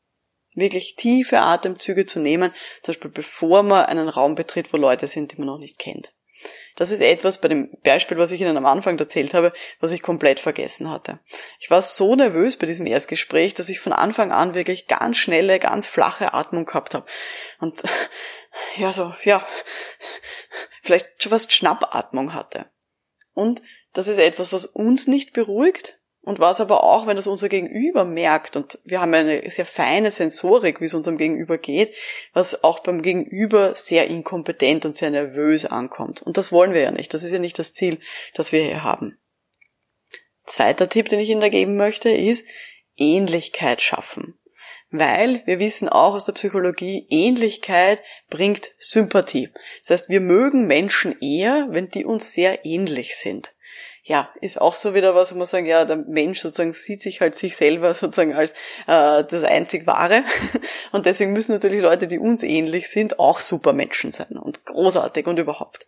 Wirklich 0.54 0.96
tiefe 0.96 1.38
Atemzüge 1.38 2.06
zu 2.06 2.18
nehmen, 2.18 2.52
zum 2.82 2.92
Beispiel 2.92 3.10
bevor 3.10 3.62
man 3.62 3.86
einen 3.86 4.08
Raum 4.08 4.34
betritt, 4.34 4.72
wo 4.72 4.76
Leute 4.76 5.06
sind, 5.06 5.32
die 5.32 5.36
man 5.36 5.46
noch 5.46 5.58
nicht 5.58 5.78
kennt. 5.78 6.12
Das 6.76 6.90
ist 6.90 7.00
etwas 7.00 7.40
bei 7.40 7.48
dem 7.48 7.70
Beispiel, 7.82 8.18
was 8.18 8.30
ich 8.30 8.40
Ihnen 8.40 8.56
am 8.56 8.66
Anfang 8.66 8.98
erzählt 8.98 9.34
habe, 9.34 9.52
was 9.80 9.90
ich 9.90 10.02
komplett 10.02 10.38
vergessen 10.38 10.88
hatte. 10.88 11.18
Ich 11.58 11.70
war 11.70 11.82
so 11.82 12.14
nervös 12.14 12.56
bei 12.56 12.66
diesem 12.66 12.86
Erstgespräch, 12.86 13.54
dass 13.54 13.68
ich 13.68 13.80
von 13.80 13.92
Anfang 13.92 14.30
an 14.30 14.54
wirklich 14.54 14.86
ganz 14.86 15.16
schnelle, 15.16 15.58
ganz 15.58 15.86
flache 15.86 16.34
Atmung 16.34 16.66
gehabt 16.66 16.94
habe. 16.94 17.06
Und 17.58 17.82
ja, 18.76 18.92
so, 18.92 19.12
ja, 19.24 19.46
vielleicht 20.82 21.22
schon 21.22 21.30
fast 21.30 21.52
Schnappatmung 21.52 22.32
hatte. 22.32 22.70
Und 23.32 23.62
das 23.92 24.06
ist 24.06 24.18
etwas, 24.18 24.52
was 24.52 24.66
uns 24.66 25.06
nicht 25.06 25.32
beruhigt, 25.32 25.97
und 26.22 26.40
was 26.40 26.60
aber 26.60 26.84
auch, 26.84 27.06
wenn 27.06 27.16
das 27.16 27.26
unser 27.26 27.48
Gegenüber 27.48 28.04
merkt, 28.04 28.56
und 28.56 28.78
wir 28.84 29.00
haben 29.00 29.14
eine 29.14 29.48
sehr 29.50 29.64
feine 29.64 30.10
Sensorik, 30.10 30.80
wie 30.80 30.86
es 30.86 30.94
unserem 30.94 31.16
Gegenüber 31.16 31.58
geht, 31.58 31.94
was 32.32 32.64
auch 32.64 32.80
beim 32.80 33.02
Gegenüber 33.02 33.74
sehr 33.74 34.08
inkompetent 34.08 34.84
und 34.84 34.96
sehr 34.96 35.10
nervös 35.10 35.64
ankommt. 35.64 36.22
Und 36.22 36.36
das 36.36 36.52
wollen 36.52 36.74
wir 36.74 36.82
ja 36.82 36.90
nicht. 36.90 37.14
Das 37.14 37.22
ist 37.22 37.32
ja 37.32 37.38
nicht 37.38 37.58
das 37.58 37.72
Ziel, 37.72 37.98
das 38.34 38.52
wir 38.52 38.62
hier 38.62 38.82
haben. 38.82 39.18
Zweiter 40.44 40.88
Tipp, 40.88 41.08
den 41.08 41.20
ich 41.20 41.30
Ihnen 41.30 41.40
da 41.40 41.48
geben 41.48 41.76
möchte, 41.76 42.10
ist 42.10 42.44
Ähnlichkeit 42.96 43.80
schaffen. 43.80 44.38
Weil 44.90 45.42
wir 45.46 45.60
wissen 45.60 45.88
auch 45.88 46.14
aus 46.14 46.24
der 46.24 46.32
Psychologie, 46.32 47.06
Ähnlichkeit 47.10 48.02
bringt 48.28 48.72
Sympathie. 48.78 49.50
Das 49.80 49.90
heißt, 49.90 50.08
wir 50.08 50.20
mögen 50.20 50.66
Menschen 50.66 51.18
eher, 51.20 51.68
wenn 51.70 51.90
die 51.90 52.04
uns 52.04 52.32
sehr 52.32 52.64
ähnlich 52.64 53.16
sind 53.16 53.52
ja, 54.08 54.30
ist 54.40 54.58
auch 54.58 54.74
so 54.74 54.94
wieder 54.94 55.14
was, 55.14 55.34
wo 55.34 55.38
man 55.38 55.46
sagen, 55.46 55.66
ja, 55.66 55.84
der 55.84 55.96
Mensch 55.96 56.40
sozusagen 56.40 56.72
sieht 56.72 57.02
sich 57.02 57.20
halt 57.20 57.34
sich 57.34 57.56
selber 57.56 57.92
sozusagen 57.92 58.32
als 58.34 58.52
äh, 58.86 59.22
das 59.22 59.44
einzig 59.44 59.86
Wahre. 59.86 60.24
Und 60.92 61.04
deswegen 61.04 61.34
müssen 61.34 61.52
natürlich 61.52 61.82
Leute, 61.82 62.08
die 62.08 62.18
uns 62.18 62.42
ähnlich 62.42 62.88
sind, 62.88 63.18
auch 63.18 63.38
super 63.38 63.74
Menschen 63.74 64.10
sein 64.10 64.38
und 64.38 64.64
großartig 64.64 65.26
und 65.26 65.38
überhaupt. 65.38 65.86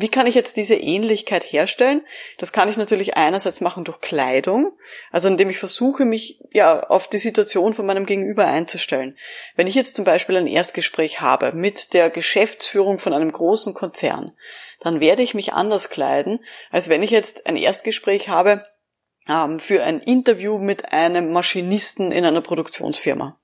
Wie 0.00 0.08
kann 0.08 0.26
ich 0.26 0.34
jetzt 0.34 0.56
diese 0.56 0.76
Ähnlichkeit 0.76 1.44
herstellen? 1.44 2.06
Das 2.38 2.52
kann 2.52 2.70
ich 2.70 2.78
natürlich 2.78 3.18
einerseits 3.18 3.60
machen 3.60 3.84
durch 3.84 4.00
Kleidung, 4.00 4.72
also 5.10 5.28
indem 5.28 5.50
ich 5.50 5.58
versuche, 5.58 6.06
mich 6.06 6.40
ja 6.52 6.84
auf 6.84 7.06
die 7.06 7.18
Situation 7.18 7.74
von 7.74 7.84
meinem 7.84 8.06
Gegenüber 8.06 8.46
einzustellen. 8.46 9.18
Wenn 9.56 9.66
ich 9.66 9.74
jetzt 9.74 9.96
zum 9.96 10.06
Beispiel 10.06 10.38
ein 10.38 10.46
Erstgespräch 10.46 11.20
habe 11.20 11.52
mit 11.52 11.92
der 11.92 12.08
Geschäftsführung 12.08 12.98
von 12.98 13.12
einem 13.12 13.30
großen 13.30 13.74
Konzern, 13.74 14.32
dann 14.80 15.00
werde 15.00 15.22
ich 15.22 15.34
mich 15.34 15.52
anders 15.52 15.90
kleiden, 15.90 16.42
als 16.70 16.88
wenn 16.88 17.02
ich 17.02 17.10
jetzt 17.10 17.46
ein 17.46 17.56
Erstgespräch 17.56 18.30
habe 18.30 18.64
ähm, 19.28 19.58
für 19.58 19.82
ein 19.84 20.00
Interview 20.00 20.56
mit 20.56 20.94
einem 20.94 21.30
Maschinisten 21.30 22.10
in 22.10 22.24
einer 22.24 22.40
Produktionsfirma. 22.40 23.39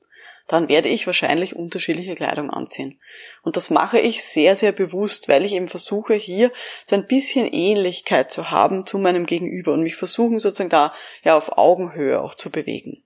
Dann 0.46 0.68
werde 0.68 0.88
ich 0.88 1.06
wahrscheinlich 1.06 1.56
unterschiedliche 1.56 2.14
Kleidung 2.14 2.50
anziehen. 2.50 3.00
Und 3.42 3.56
das 3.56 3.70
mache 3.70 3.98
ich 3.98 4.24
sehr, 4.24 4.54
sehr 4.54 4.72
bewusst, 4.72 5.28
weil 5.28 5.44
ich 5.44 5.52
eben 5.52 5.66
versuche, 5.66 6.14
hier 6.14 6.52
so 6.84 6.94
ein 6.94 7.06
bisschen 7.06 7.48
Ähnlichkeit 7.48 8.30
zu 8.30 8.50
haben 8.50 8.86
zu 8.86 8.98
meinem 8.98 9.26
Gegenüber 9.26 9.72
und 9.72 9.82
mich 9.82 9.96
versuchen 9.96 10.38
sozusagen 10.38 10.70
da 10.70 10.94
ja 11.24 11.36
auf 11.36 11.58
Augenhöhe 11.58 12.20
auch 12.20 12.34
zu 12.34 12.50
bewegen. 12.50 13.02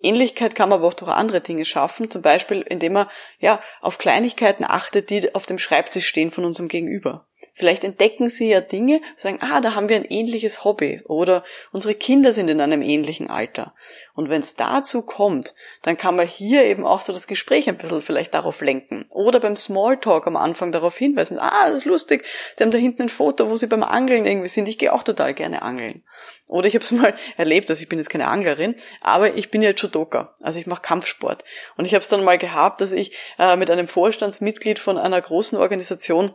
Ähnlichkeit 0.00 0.54
kann 0.54 0.68
man 0.68 0.78
aber 0.78 0.88
auch 0.88 0.94
durch 0.94 1.10
andere 1.10 1.40
Dinge 1.40 1.64
schaffen, 1.64 2.10
zum 2.10 2.22
Beispiel 2.22 2.62
indem 2.62 2.94
man 2.94 3.08
ja 3.38 3.62
auf 3.80 3.98
Kleinigkeiten 3.98 4.64
achtet, 4.64 5.10
die 5.10 5.34
auf 5.34 5.46
dem 5.46 5.58
Schreibtisch 5.58 6.06
stehen 6.06 6.30
von 6.30 6.44
unserem 6.44 6.68
Gegenüber. 6.68 7.26
Vielleicht 7.58 7.84
entdecken 7.84 8.28
sie 8.28 8.50
ja 8.50 8.60
Dinge, 8.60 9.00
sagen, 9.16 9.38
ah, 9.40 9.62
da 9.62 9.74
haben 9.74 9.88
wir 9.88 9.96
ein 9.96 10.04
ähnliches 10.04 10.62
Hobby 10.62 11.00
oder 11.06 11.42
unsere 11.72 11.94
Kinder 11.94 12.34
sind 12.34 12.48
in 12.48 12.60
einem 12.60 12.82
ähnlichen 12.82 13.30
Alter. 13.30 13.72
Und 14.14 14.28
wenn 14.28 14.42
es 14.42 14.56
dazu 14.56 15.00
kommt, 15.00 15.54
dann 15.80 15.96
kann 15.96 16.16
man 16.16 16.28
hier 16.28 16.64
eben 16.64 16.84
auch 16.84 17.00
so 17.00 17.14
das 17.14 17.26
Gespräch 17.26 17.66
ein 17.66 17.78
bisschen 17.78 18.02
vielleicht 18.02 18.34
darauf 18.34 18.60
lenken. 18.60 19.06
Oder 19.08 19.40
beim 19.40 19.56
Smalltalk 19.56 20.26
am 20.26 20.36
Anfang 20.36 20.70
darauf 20.70 20.98
hinweisen, 20.98 21.38
ah, 21.38 21.70
das 21.70 21.78
ist 21.78 21.84
lustig, 21.86 22.26
sie 22.56 22.62
haben 22.62 22.70
da 22.72 22.76
hinten 22.76 23.04
ein 23.04 23.08
Foto, 23.08 23.48
wo 23.48 23.56
sie 23.56 23.68
beim 23.68 23.82
Angeln 23.82 24.26
irgendwie 24.26 24.50
sind, 24.50 24.68
ich 24.68 24.76
gehe 24.76 24.92
auch 24.92 25.02
total 25.02 25.32
gerne 25.32 25.62
angeln. 25.62 26.02
Oder 26.48 26.68
ich 26.68 26.74
habe 26.74 26.84
es 26.84 26.90
mal 26.92 27.14
erlebt, 27.38 27.70
also 27.70 27.80
ich 27.80 27.88
bin 27.88 27.98
jetzt 27.98 28.10
keine 28.10 28.28
Anglerin, 28.28 28.74
aber 29.00 29.34
ich 29.34 29.50
bin 29.50 29.62
ja 29.62 29.70
Judoka, 29.70 30.34
also 30.42 30.58
ich 30.58 30.66
mache 30.66 30.82
Kampfsport. 30.82 31.42
Und 31.78 31.86
ich 31.86 31.94
habe 31.94 32.02
es 32.02 32.08
dann 32.10 32.22
mal 32.22 32.36
gehabt, 32.36 32.82
dass 32.82 32.92
ich 32.92 33.16
äh, 33.38 33.56
mit 33.56 33.70
einem 33.70 33.88
Vorstandsmitglied 33.88 34.78
von 34.78 34.98
einer 34.98 35.22
großen 35.22 35.56
Organisation 35.56 36.34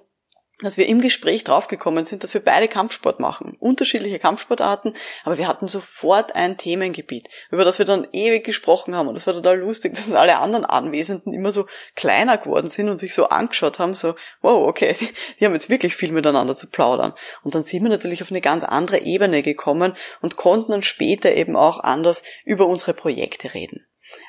dass 0.65 0.77
wir 0.77 0.87
im 0.87 1.01
Gespräch 1.01 1.43
draufgekommen 1.43 2.05
sind, 2.05 2.23
dass 2.23 2.33
wir 2.33 2.43
beide 2.43 2.67
Kampfsport 2.67 3.19
machen. 3.19 3.57
Unterschiedliche 3.59 4.19
Kampfsportarten, 4.19 4.95
aber 5.23 5.37
wir 5.37 5.47
hatten 5.47 5.67
sofort 5.67 6.35
ein 6.35 6.57
Themengebiet, 6.57 7.29
über 7.49 7.65
das 7.65 7.79
wir 7.79 7.85
dann 7.85 8.07
ewig 8.11 8.43
gesprochen 8.43 8.95
haben. 8.95 9.07
Und 9.07 9.15
das 9.15 9.27
war 9.27 9.33
total 9.33 9.59
lustig, 9.59 9.93
dass 9.95 10.13
alle 10.13 10.39
anderen 10.39 10.65
Anwesenden 10.65 11.33
immer 11.33 11.51
so 11.51 11.67
kleiner 11.95 12.37
geworden 12.37 12.69
sind 12.69 12.89
und 12.89 12.99
sich 12.99 13.13
so 13.13 13.29
angeschaut 13.29 13.79
haben, 13.79 13.93
so, 13.93 14.15
wow, 14.41 14.67
okay, 14.67 14.95
die, 14.99 15.09
die 15.39 15.45
haben 15.45 15.53
jetzt 15.53 15.69
wirklich 15.69 15.95
viel 15.95 16.11
miteinander 16.11 16.55
zu 16.55 16.67
plaudern. 16.67 17.13
Und 17.43 17.55
dann 17.55 17.63
sind 17.63 17.83
wir 17.83 17.89
natürlich 17.89 18.21
auf 18.21 18.31
eine 18.31 18.41
ganz 18.41 18.63
andere 18.63 18.99
Ebene 18.99 19.41
gekommen 19.41 19.93
und 20.21 20.37
konnten 20.37 20.71
dann 20.71 20.83
später 20.83 21.33
eben 21.33 21.55
auch 21.55 21.79
anders 21.79 22.23
über 22.45 22.67
unsere 22.67 22.93
Projekte 22.93 23.53
reden. 23.53 23.85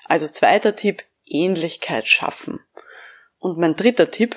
Also 0.07 0.27
zweiter 0.27 0.77
Tipp, 0.77 1.05
Ähnlichkeit 1.25 2.07
schaffen. 2.07 2.61
Und 3.39 3.59
mein 3.59 3.75
dritter 3.75 4.11
Tipp, 4.11 4.37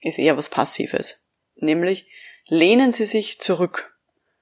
ist 0.00 0.18
eher 0.18 0.36
was 0.36 0.48
Passives. 0.48 1.20
Nämlich 1.56 2.08
lehnen 2.46 2.92
Sie 2.92 3.06
sich 3.06 3.40
zurück. 3.40 3.94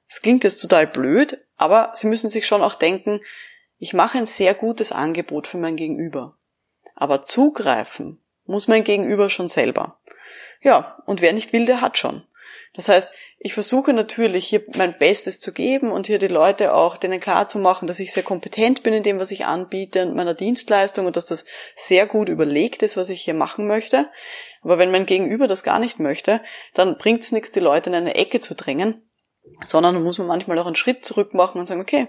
Es 0.08 0.20
klingt 0.20 0.44
jetzt 0.44 0.60
total 0.60 0.86
blöd, 0.86 1.44
aber 1.56 1.92
Sie 1.94 2.06
müssen 2.06 2.30
sich 2.30 2.46
schon 2.46 2.62
auch 2.62 2.75
denken, 2.75 3.20
ich 3.78 3.92
mache 3.92 4.18
ein 4.18 4.26
sehr 4.26 4.54
gutes 4.54 4.92
Angebot 4.92 5.46
für 5.46 5.58
mein 5.58 5.76
Gegenüber. 5.76 6.38
Aber 6.94 7.22
zugreifen 7.22 8.22
muss 8.44 8.68
mein 8.68 8.84
Gegenüber 8.84 9.28
schon 9.28 9.48
selber. 9.48 10.00
Ja, 10.62 11.02
und 11.06 11.20
wer 11.20 11.32
nicht 11.32 11.52
will, 11.52 11.66
der 11.66 11.80
hat 11.80 11.98
schon. 11.98 12.22
Das 12.75 12.88
heißt, 12.88 13.10
ich 13.38 13.54
versuche 13.54 13.92
natürlich 13.92 14.46
hier 14.46 14.64
mein 14.75 14.98
Bestes 14.98 15.40
zu 15.40 15.52
geben 15.52 15.90
und 15.90 16.06
hier 16.06 16.18
die 16.18 16.26
Leute 16.26 16.75
auch 16.75 16.96
denen 16.96 17.20
klar 17.20 17.48
zu 17.48 17.58
machen, 17.58 17.86
dass 17.88 18.00
ich 18.00 18.12
sehr 18.12 18.22
kompetent 18.22 18.82
bin 18.82 18.92
in 18.92 19.02
dem, 19.02 19.18
was 19.18 19.30
ich 19.30 19.46
anbiete 19.46 20.02
und 20.02 20.14
meiner 20.14 20.34
Dienstleistung 20.34 21.06
und 21.06 21.16
dass 21.16 21.26
das 21.26 21.46
sehr 21.75 22.06
gut 22.06 22.28
überlegt 22.28 22.82
ist, 22.82 22.96
was 22.96 23.08
ich 23.08 23.22
hier 23.22 23.34
machen 23.34 23.66
möchte. 23.66 24.10
Aber 24.66 24.78
wenn 24.78 24.90
mein 24.90 25.06
Gegenüber 25.06 25.46
das 25.46 25.62
gar 25.62 25.78
nicht 25.78 26.00
möchte, 26.00 26.40
dann 26.75 26.99
bringt 26.99 27.23
es 27.23 27.30
nichts, 27.30 27.52
die 27.52 27.61
Leute 27.61 27.88
in 27.88 27.94
eine 27.94 28.16
Ecke 28.16 28.40
zu 28.40 28.56
drängen, 28.56 29.08
sondern 29.64 30.02
muss 30.02 30.18
man 30.18 30.26
manchmal 30.26 30.58
auch 30.58 30.66
einen 30.66 30.75
Schritt 30.75 31.04
zurück 31.04 31.35
machen 31.35 31.61
und 31.61 31.66
sagen, 31.66 31.80
okay, 31.80 32.08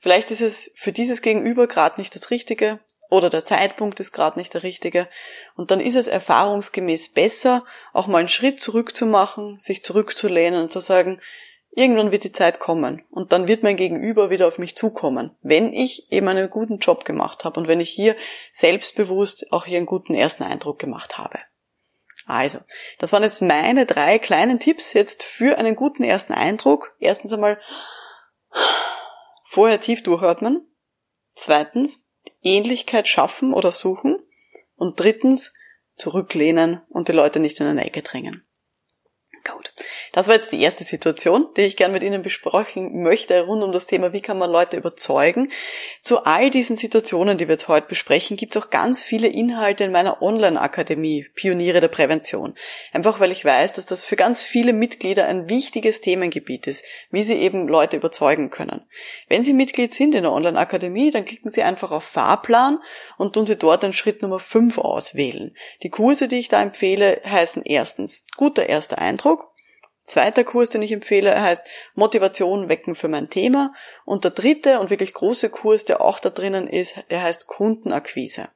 vielleicht 0.00 0.30
ist 0.30 0.40
es 0.40 0.72
für 0.74 0.90
dieses 0.90 1.20
Gegenüber 1.20 1.66
gerade 1.66 2.00
nicht 2.00 2.14
das 2.14 2.30
Richtige, 2.30 2.80
oder 3.10 3.28
der 3.28 3.44
Zeitpunkt 3.44 4.00
ist 4.00 4.12
gerade 4.12 4.38
nicht 4.38 4.54
der 4.54 4.62
richtige. 4.62 5.06
Und 5.54 5.70
dann 5.70 5.80
ist 5.80 5.96
es 5.96 6.06
erfahrungsgemäß 6.06 7.12
besser, 7.12 7.64
auch 7.92 8.06
mal 8.06 8.20
einen 8.20 8.28
Schritt 8.28 8.60
zurück 8.60 8.96
zu 8.96 9.04
machen, 9.04 9.58
sich 9.58 9.84
zurückzulehnen 9.84 10.62
und 10.62 10.72
zu 10.72 10.80
sagen, 10.80 11.20
irgendwann 11.70 12.10
wird 12.10 12.24
die 12.24 12.32
Zeit 12.32 12.58
kommen 12.58 13.04
und 13.10 13.32
dann 13.32 13.48
wird 13.48 13.62
mein 13.62 13.76
Gegenüber 13.76 14.30
wieder 14.30 14.46
auf 14.46 14.58
mich 14.58 14.76
zukommen, 14.76 15.36
wenn 15.42 15.74
ich 15.74 16.10
eben 16.10 16.28
einen 16.28 16.48
guten 16.48 16.78
Job 16.78 17.04
gemacht 17.04 17.44
habe 17.44 17.60
und 17.60 17.68
wenn 17.68 17.80
ich 17.80 17.90
hier 17.90 18.16
selbstbewusst 18.50 19.52
auch 19.52 19.66
hier 19.66 19.76
einen 19.76 19.86
guten 19.86 20.14
ersten 20.14 20.42
Eindruck 20.42 20.78
gemacht 20.78 21.18
habe. 21.18 21.38
Also, 22.28 22.58
das 22.98 23.12
waren 23.12 23.22
jetzt 23.22 23.40
meine 23.40 23.86
drei 23.86 24.18
kleinen 24.18 24.60
Tipps 24.60 24.92
jetzt 24.92 25.24
für 25.24 25.56
einen 25.56 25.74
guten 25.74 26.04
ersten 26.04 26.34
Eindruck. 26.34 26.94
Erstens 27.00 27.32
einmal 27.32 27.58
vorher 29.46 29.80
tief 29.80 30.02
durchatmen. 30.02 30.70
Zweitens, 31.34 32.04
Ähnlichkeit 32.42 33.08
schaffen 33.08 33.54
oder 33.54 33.72
suchen. 33.72 34.20
Und 34.76 35.00
drittens, 35.00 35.54
zurücklehnen 35.94 36.82
und 36.90 37.08
die 37.08 37.12
Leute 37.12 37.40
nicht 37.40 37.58
in 37.60 37.66
eine 37.66 37.84
Ecke 37.84 38.02
drängen. 38.02 38.46
Gut. 39.50 39.72
Das 40.12 40.28
war 40.28 40.34
jetzt 40.34 40.52
die 40.52 40.60
erste 40.60 40.84
Situation, 40.84 41.46
die 41.56 41.62
ich 41.62 41.76
gern 41.76 41.92
mit 41.92 42.02
Ihnen 42.02 42.22
besprechen 42.22 43.02
möchte, 43.02 43.46
rund 43.46 43.62
um 43.62 43.72
das 43.72 43.86
Thema, 43.86 44.12
wie 44.12 44.20
kann 44.20 44.38
man 44.38 44.50
Leute 44.50 44.76
überzeugen. 44.76 45.50
Zu 46.02 46.24
all 46.24 46.50
diesen 46.50 46.76
Situationen, 46.76 47.38
die 47.38 47.48
wir 47.48 47.54
jetzt 47.54 47.68
heute 47.68 47.86
besprechen, 47.86 48.36
gibt 48.36 48.54
es 48.54 48.62
auch 48.62 48.70
ganz 48.70 49.02
viele 49.02 49.28
Inhalte 49.28 49.84
in 49.84 49.92
meiner 49.92 50.20
Online-Akademie, 50.20 51.26
Pioniere 51.34 51.80
der 51.80 51.88
Prävention. 51.88 52.54
Einfach 52.92 53.20
weil 53.20 53.32
ich 53.32 53.44
weiß, 53.44 53.72
dass 53.72 53.86
das 53.86 54.04
für 54.04 54.16
ganz 54.16 54.42
viele 54.42 54.72
Mitglieder 54.72 55.26
ein 55.26 55.48
wichtiges 55.48 56.00
Themengebiet 56.00 56.66
ist, 56.66 56.84
wie 57.10 57.24
sie 57.24 57.34
eben 57.34 57.68
Leute 57.68 57.96
überzeugen 57.96 58.50
können. 58.50 58.82
Wenn 59.28 59.44
Sie 59.44 59.54
Mitglied 59.54 59.94
sind 59.94 60.14
in 60.14 60.24
der 60.24 60.32
Online-Akademie, 60.32 61.10
dann 61.10 61.24
klicken 61.24 61.50
Sie 61.50 61.62
einfach 61.62 61.90
auf 61.90 62.04
Fahrplan 62.04 62.80
und 63.16 63.34
tun 63.34 63.46
Sie 63.46 63.56
dort 63.56 63.82
den 63.82 63.92
Schritt 63.92 64.20
Nummer 64.20 64.40
5 64.40 64.78
auswählen. 64.78 65.56
Die 65.82 65.90
Kurse, 65.90 66.28
die 66.28 66.38
ich 66.38 66.48
da 66.48 66.60
empfehle, 66.60 67.22
heißen 67.24 67.62
erstens 67.64 68.26
guter 68.36 68.68
erster 68.68 68.98
Eindruck, 68.98 69.37
Zweiter 70.08 70.42
Kurs, 70.42 70.70
den 70.70 70.80
ich 70.80 70.92
empfehle, 70.92 71.38
heißt 71.40 71.62
Motivation 71.94 72.70
wecken 72.70 72.94
für 72.94 73.08
mein 73.08 73.28
Thema. 73.28 73.74
Und 74.06 74.24
der 74.24 74.30
dritte 74.30 74.80
und 74.80 74.88
wirklich 74.88 75.12
große 75.12 75.50
Kurs, 75.50 75.84
der 75.84 76.00
auch 76.00 76.18
da 76.18 76.30
drinnen 76.30 76.66
ist, 76.66 76.96
der 77.10 77.22
heißt 77.22 77.46
Kundenakquise. 77.46 78.48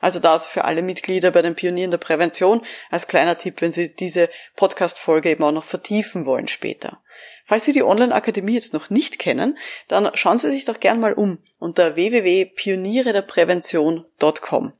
Also 0.00 0.20
das 0.20 0.46
für 0.46 0.64
alle 0.64 0.82
Mitglieder 0.82 1.32
bei 1.32 1.42
den 1.42 1.56
Pionieren 1.56 1.90
der 1.90 1.98
Prävention 1.98 2.62
als 2.90 3.08
kleiner 3.08 3.36
Tipp, 3.36 3.60
wenn 3.60 3.72
Sie 3.72 3.92
diese 3.92 4.30
Podcast-Folge 4.54 5.30
eben 5.30 5.42
auch 5.42 5.50
noch 5.50 5.64
vertiefen 5.64 6.26
wollen 6.26 6.46
später. 6.46 7.02
Falls 7.44 7.64
Sie 7.64 7.72
die 7.72 7.82
Online-Akademie 7.82 8.54
jetzt 8.54 8.72
noch 8.72 8.88
nicht 8.88 9.18
kennen, 9.18 9.58
dann 9.88 10.12
schauen 10.14 10.38
Sie 10.38 10.50
sich 10.50 10.64
doch 10.64 10.78
gern 10.78 11.00
mal 11.00 11.14
um 11.14 11.42
unter 11.58 11.96
www.pionierederprävention.com. 11.96 14.72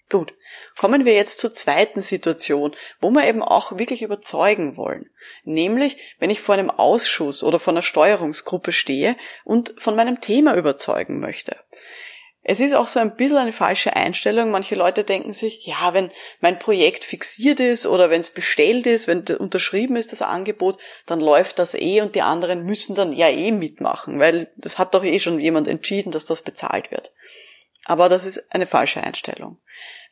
Gut, 0.10 0.34
kommen 0.76 1.06
wir 1.06 1.14
jetzt 1.14 1.38
zur 1.38 1.54
zweiten 1.54 2.02
Situation, 2.02 2.76
wo 3.00 3.12
wir 3.12 3.28
eben 3.28 3.44
auch 3.44 3.78
wirklich 3.78 4.02
überzeugen 4.02 4.76
wollen. 4.76 5.12
Nämlich, 5.44 5.98
wenn 6.18 6.32
ich 6.32 6.42
vor 6.42 6.56
einem 6.56 6.72
Ausschuss 6.72 7.44
oder 7.44 7.60
vor 7.60 7.74
einer 7.74 7.84
Steuerungsgruppe 7.84 8.72
stehe 8.72 9.16
und 9.44 9.76
von 9.78 9.96
meinem 9.96 10.20
Thema 10.20 10.56
überzeugen 10.56 11.20
möchte. 11.20 11.58
Es 12.42 12.60
ist 12.60 12.74
auch 12.74 12.88
so 12.88 13.00
ein 13.00 13.16
bisschen 13.16 13.38
eine 13.38 13.52
falsche 13.54 13.96
Einstellung. 13.96 14.50
Manche 14.50 14.76
Leute 14.76 15.04
denken 15.04 15.34
sich, 15.34 15.66
ja, 15.66 15.94
wenn 15.94 16.10
mein 16.40 16.58
Projekt 16.58 17.04
fixiert 17.04 17.60
ist 17.60 17.86
oder 17.86 18.10
wenn 18.10 18.22
es 18.22 18.30
bestellt 18.30 18.86
ist, 18.88 19.08
wenn 19.08 19.26
unterschrieben 19.38 19.98
ist 19.98 20.14
das 20.14 20.22
Angebot, 20.22 20.78
dann 21.06 21.20
läuft 21.20 21.60
das 21.60 21.76
eh 21.76 22.02
und 22.02 22.16
die 22.16 22.22
anderen 22.22 22.64
müssen 22.64 22.96
dann 22.96 23.12
ja 23.12 23.28
eh 23.28 23.52
mitmachen, 23.52 24.20
weil 24.20 24.52
das 24.56 24.78
hat 24.78 24.94
doch 24.94 25.04
eh 25.04 25.20
schon 25.20 25.40
jemand 25.40 25.68
entschieden, 25.68 26.12
dass 26.12 26.26
das 26.26 26.42
bezahlt 26.42 26.92
wird. 26.92 27.12
Aber 27.84 28.08
das 28.08 28.24
ist 28.24 28.52
eine 28.54 28.68
falsche 28.68 29.04
Einstellung. 29.04 29.58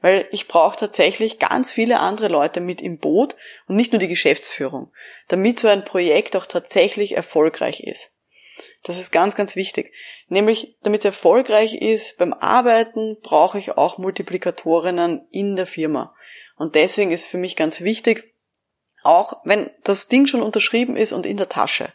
Weil 0.02 0.28
ich 0.32 0.48
brauche 0.48 0.78
tatsächlich 0.78 1.40
ganz 1.40 1.72
viele 1.72 2.00
andere 2.00 2.28
Leute 2.28 2.60
mit 2.60 2.82
im 2.82 3.00
Boot 3.00 3.36
und 3.68 3.76
nicht 3.76 3.94
nur 3.94 4.00
die 4.00 4.08
Geschäftsführung, 4.08 4.92
damit 5.28 5.60
so 5.60 5.68
ein 5.68 5.86
Projekt 5.86 6.36
auch 6.36 6.46
tatsächlich 6.46 7.16
erfolgreich 7.16 7.82
ist. 7.82 8.12
Das 8.88 8.98
ist 8.98 9.12
ganz, 9.12 9.36
ganz 9.36 9.58
wichtig. 9.58 9.92
Nämlich, 10.30 10.78
damit 10.82 11.02
es 11.02 11.06
erfolgreich 11.06 11.74
ist 11.74 12.18
beim 12.18 12.32
Arbeiten, 12.32 13.18
brauche 13.22 13.60
ich 13.60 13.78
auch 13.78 13.98
Multiplikatorinnen 13.98 15.28
in 15.30 15.58
der 15.58 15.68
Firma. 15.68 16.16
Und 16.56 16.76
deswegen 16.76 17.12
ist 17.12 17.26
für 17.26 17.38
mich 17.38 17.58
ganz 17.58 17.82
wichtig, 17.82 18.34
auch 19.04 19.42
wenn 19.44 19.70
das 19.84 20.08
Ding 20.08 20.26
schon 20.26 20.42
unterschrieben 20.42 20.96
ist 20.96 21.12
und 21.12 21.26
in 21.26 21.36
der 21.36 21.50
Tasche, 21.50 21.90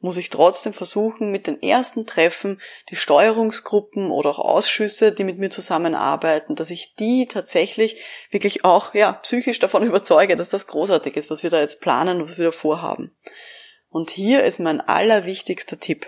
muss 0.00 0.16
ich 0.16 0.30
trotzdem 0.30 0.72
versuchen, 0.72 1.30
mit 1.30 1.46
den 1.46 1.62
ersten 1.62 2.06
Treffen 2.06 2.60
die 2.90 2.96
Steuerungsgruppen 2.96 4.10
oder 4.10 4.30
auch 4.30 4.40
Ausschüsse, 4.40 5.12
die 5.12 5.22
mit 5.22 5.38
mir 5.38 5.50
zusammenarbeiten, 5.50 6.56
dass 6.56 6.70
ich 6.70 6.96
die 6.96 7.28
tatsächlich 7.30 8.02
wirklich 8.32 8.64
auch, 8.64 8.94
ja, 8.94 9.12
psychisch 9.12 9.60
davon 9.60 9.82
überzeuge, 9.86 10.34
dass 10.34 10.48
das 10.48 10.66
großartig 10.66 11.16
ist, 11.16 11.30
was 11.30 11.44
wir 11.44 11.50
da 11.50 11.60
jetzt 11.60 11.80
planen 11.80 12.20
und 12.20 12.30
was 12.30 12.38
wir 12.38 12.46
da 12.46 12.50
vorhaben. 12.50 13.16
Und 13.90 14.10
hier 14.10 14.42
ist 14.42 14.58
mein 14.58 14.80
allerwichtigster 14.80 15.78
Tipp. 15.78 16.06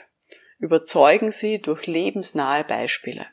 Überzeugen 0.64 1.30
Sie 1.30 1.61
durch 1.61 1.87
lebensnahe 1.87 2.64
Beispiele. 2.64 3.26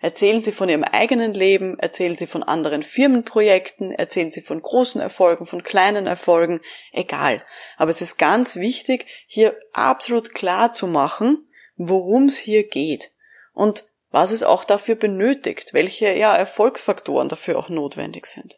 Erzählen 0.00 0.42
Sie 0.42 0.52
von 0.52 0.68
Ihrem 0.68 0.84
eigenen 0.84 1.32
Leben, 1.32 1.78
erzählen 1.78 2.14
Sie 2.14 2.26
von 2.26 2.42
anderen 2.42 2.82
Firmenprojekten, 2.82 3.90
erzählen 3.90 4.30
Sie 4.30 4.42
von 4.42 4.60
großen 4.60 5.00
Erfolgen, 5.00 5.46
von 5.46 5.62
kleinen 5.62 6.06
Erfolgen, 6.06 6.60
egal. 6.92 7.42
Aber 7.78 7.90
es 7.90 8.02
ist 8.02 8.18
ganz 8.18 8.56
wichtig, 8.56 9.06
hier 9.26 9.58
absolut 9.72 10.34
klar 10.34 10.70
zu 10.70 10.86
machen, 10.86 11.48
worum 11.78 12.26
es 12.26 12.36
hier 12.36 12.68
geht 12.68 13.12
und 13.54 13.84
was 14.10 14.30
es 14.30 14.42
auch 14.42 14.64
dafür 14.64 14.96
benötigt, 14.96 15.72
welche 15.72 16.12
ja, 16.12 16.36
Erfolgsfaktoren 16.36 17.30
dafür 17.30 17.58
auch 17.58 17.70
notwendig 17.70 18.26
sind. 18.26 18.57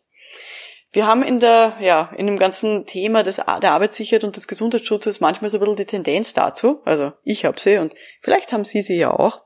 Wir 0.92 1.06
haben 1.06 1.22
in 1.22 1.38
der, 1.38 1.76
ja, 1.80 2.12
in 2.16 2.26
dem 2.26 2.38
ganzen 2.38 2.84
Thema 2.84 3.22
des, 3.22 3.36
der 3.36 3.72
Arbeitssicherheit 3.72 4.24
und 4.24 4.34
des 4.34 4.48
Gesundheitsschutzes 4.48 5.20
manchmal 5.20 5.48
so 5.48 5.58
ein 5.58 5.60
bisschen 5.60 5.76
die 5.76 5.84
Tendenz 5.84 6.34
dazu, 6.34 6.80
also 6.84 7.12
ich 7.22 7.44
habe 7.44 7.60
sie 7.60 7.78
und 7.78 7.94
vielleicht 8.20 8.52
haben 8.52 8.64
Sie 8.64 8.82
sie 8.82 8.96
ja 8.96 9.12
auch, 9.12 9.42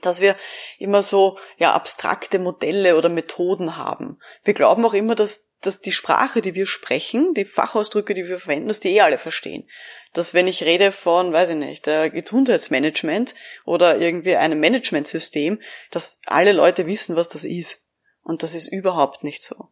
dass 0.00 0.20
wir 0.20 0.36
immer 0.78 1.02
so, 1.02 1.38
ja, 1.58 1.72
abstrakte 1.72 2.38
Modelle 2.38 2.96
oder 2.96 3.08
Methoden 3.08 3.76
haben. 3.76 4.18
Wir 4.44 4.54
glauben 4.54 4.84
auch 4.84 4.94
immer, 4.94 5.14
dass, 5.16 5.56
dass 5.60 5.80
die 5.80 5.92
Sprache, 5.92 6.40
die 6.40 6.54
wir 6.54 6.66
sprechen, 6.66 7.34
die 7.34 7.44
Fachausdrücke, 7.44 8.14
die 8.14 8.26
wir 8.26 8.38
verwenden, 8.38 8.68
dass 8.68 8.80
die 8.80 8.94
eh 8.94 9.00
alle 9.00 9.18
verstehen. 9.18 9.68
Dass 10.12 10.34
wenn 10.34 10.46
ich 10.46 10.62
rede 10.62 10.92
von, 10.92 11.32
weiß 11.32 11.50
ich 11.50 11.56
nicht, 11.56 11.84
Gesundheitsmanagement 11.84 13.34
oder 13.64 13.98
irgendwie 13.98 14.36
einem 14.36 14.60
Managementsystem, 14.60 15.60
dass 15.90 16.20
alle 16.26 16.52
Leute 16.52 16.86
wissen, 16.86 17.16
was 17.16 17.28
das 17.28 17.44
ist. 17.44 17.82
Und 18.22 18.42
das 18.42 18.54
ist 18.54 18.68
überhaupt 18.68 19.22
nicht 19.24 19.42
so. 19.42 19.68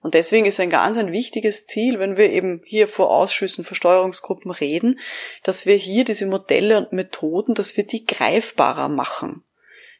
Und 0.00 0.14
deswegen 0.14 0.46
ist 0.46 0.60
ein 0.60 0.70
ganz 0.70 0.96
ein 0.96 1.12
wichtiges 1.12 1.66
Ziel, 1.66 1.98
wenn 1.98 2.16
wir 2.16 2.30
eben 2.30 2.62
hier 2.64 2.86
vor 2.86 3.10
Ausschüssen, 3.10 3.64
Versteuerungsgruppen 3.64 4.50
reden, 4.50 5.00
dass 5.42 5.66
wir 5.66 5.74
hier 5.74 6.04
diese 6.04 6.26
Modelle 6.26 6.78
und 6.78 6.92
Methoden, 6.92 7.54
dass 7.54 7.76
wir 7.76 7.84
die 7.84 8.06
greifbarer 8.06 8.88
machen. 8.88 9.42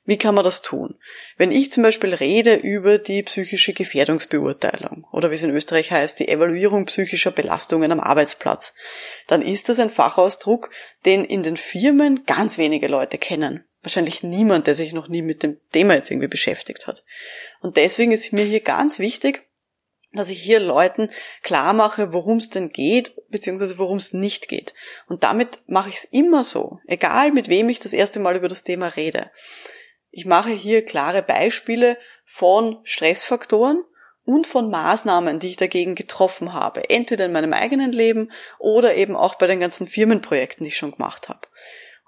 Wie 0.08 0.16
kann 0.16 0.34
man 0.34 0.44
das 0.44 0.62
tun? 0.62 0.94
Wenn 1.36 1.52
ich 1.52 1.70
zum 1.70 1.82
Beispiel 1.82 2.14
rede 2.14 2.54
über 2.54 2.96
die 2.96 3.22
psychische 3.24 3.74
Gefährdungsbeurteilung 3.74 5.06
oder 5.12 5.30
wie 5.30 5.34
es 5.34 5.42
in 5.42 5.50
Österreich 5.50 5.90
heißt, 5.90 6.18
die 6.18 6.28
Evaluierung 6.28 6.86
psychischer 6.86 7.30
Belastungen 7.30 7.92
am 7.92 8.00
Arbeitsplatz, 8.00 8.72
dann 9.26 9.42
ist 9.42 9.68
das 9.68 9.78
ein 9.78 9.90
Fachausdruck, 9.90 10.70
den 11.04 11.26
in 11.26 11.42
den 11.42 11.58
Firmen 11.58 12.24
ganz 12.24 12.56
wenige 12.56 12.86
Leute 12.86 13.18
kennen. 13.18 13.64
Wahrscheinlich 13.82 14.22
niemand, 14.22 14.66
der 14.66 14.74
sich 14.74 14.94
noch 14.94 15.08
nie 15.08 15.20
mit 15.20 15.42
dem 15.42 15.58
Thema 15.72 15.92
jetzt 15.92 16.10
irgendwie 16.10 16.28
beschäftigt 16.28 16.86
hat. 16.86 17.04
Und 17.60 17.76
deswegen 17.76 18.12
ist 18.12 18.32
mir 18.32 18.44
hier 18.44 18.60
ganz 18.60 18.98
wichtig, 18.98 19.47
dass 20.12 20.28
ich 20.28 20.40
hier 20.40 20.60
Leuten 20.60 21.10
klar 21.42 21.72
mache, 21.72 22.12
worum 22.12 22.38
es 22.38 22.50
denn 22.50 22.70
geht, 22.70 23.14
beziehungsweise 23.28 23.78
worum 23.78 23.98
es 23.98 24.12
nicht 24.12 24.48
geht. 24.48 24.74
Und 25.06 25.22
damit 25.22 25.60
mache 25.66 25.90
ich 25.90 25.96
es 25.96 26.04
immer 26.04 26.44
so, 26.44 26.80
egal 26.86 27.32
mit 27.32 27.48
wem 27.48 27.68
ich 27.68 27.78
das 27.78 27.92
erste 27.92 28.18
Mal 28.18 28.36
über 28.36 28.48
das 28.48 28.64
Thema 28.64 28.88
rede. 28.88 29.30
Ich 30.10 30.24
mache 30.24 30.50
hier 30.50 30.84
klare 30.84 31.22
Beispiele 31.22 31.98
von 32.24 32.78
Stressfaktoren 32.84 33.84
und 34.24 34.46
von 34.46 34.70
Maßnahmen, 34.70 35.38
die 35.38 35.48
ich 35.48 35.56
dagegen 35.56 35.94
getroffen 35.94 36.52
habe, 36.52 36.90
entweder 36.90 37.26
in 37.26 37.32
meinem 37.32 37.52
eigenen 37.52 37.92
Leben 37.92 38.30
oder 38.58 38.94
eben 38.94 39.16
auch 39.16 39.36
bei 39.36 39.46
den 39.46 39.60
ganzen 39.60 39.86
Firmenprojekten, 39.86 40.64
die 40.64 40.68
ich 40.68 40.76
schon 40.76 40.92
gemacht 40.92 41.28
habe. 41.28 41.48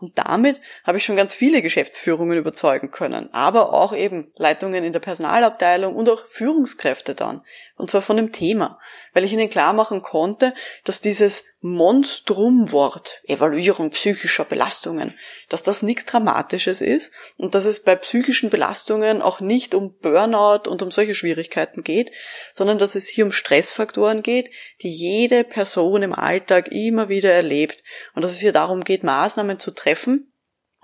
Und 0.01 0.17
damit 0.19 0.61
habe 0.85 0.97
ich 0.97 1.05
schon 1.05 1.17
ganz 1.17 1.35
viele 1.35 1.61
Geschäftsführungen 1.61 2.39
überzeugen 2.39 2.91
können, 2.91 3.29
aber 3.33 3.75
auch 3.75 3.95
eben 3.95 4.33
Leitungen 4.37 4.83
in 4.83 4.95
der 4.95 5.01
Personalabteilung 5.01 5.95
und 5.95 6.09
auch 6.09 6.27
Führungskräfte 6.29 7.15
dann. 7.15 7.43
Und 7.77 7.91
zwar 7.91 8.01
von 8.01 8.17
dem 8.17 8.33
Thema, 8.33 8.79
weil 9.13 9.25
ich 9.25 9.33
ihnen 9.33 9.51
klar 9.51 9.73
machen 9.73 10.03
konnte, 10.03 10.55
dass 10.85 11.01
dieses 11.01 11.45
Monstrumwort 11.61 13.21
Evaluierung 13.25 13.91
psychischer 13.91 14.45
Belastungen, 14.45 15.19
dass 15.49 15.63
das 15.63 15.83
nichts 15.83 16.07
Dramatisches 16.07 16.81
ist 16.81 17.13
und 17.37 17.55
dass 17.55 17.67
es 17.67 17.83
bei 17.83 17.97
psychischen 17.97 18.51
Belastungen 18.51 19.21
auch 19.21 19.41
nicht 19.41 19.75
um 19.75 19.97
Burnout 19.99 20.69
und 20.69 20.83
um 20.83 20.91
solche 20.91 21.15
Schwierigkeiten 21.15 21.83
geht, 21.83 22.13
sondern 22.53 22.79
dass 22.79 22.95
es 22.95 23.09
hier 23.09 23.25
um 23.25 23.33
Stressfaktoren 23.33 24.23
geht, 24.23 24.51
die 24.83 24.91
jede 24.91 25.45
Person 25.45 26.03
im 26.03 26.15
Alltag 26.15 26.69
immer 26.73 27.09
wieder 27.09 27.33
erlebt 27.33 27.83
und 28.15 28.23
dass 28.23 28.33
es 28.33 28.41
hier 28.41 28.53
darum 28.53 28.85
geht, 28.85 29.03
Maßnahmen 29.03 29.59
zu 29.59 29.71
treffen, 29.71 30.33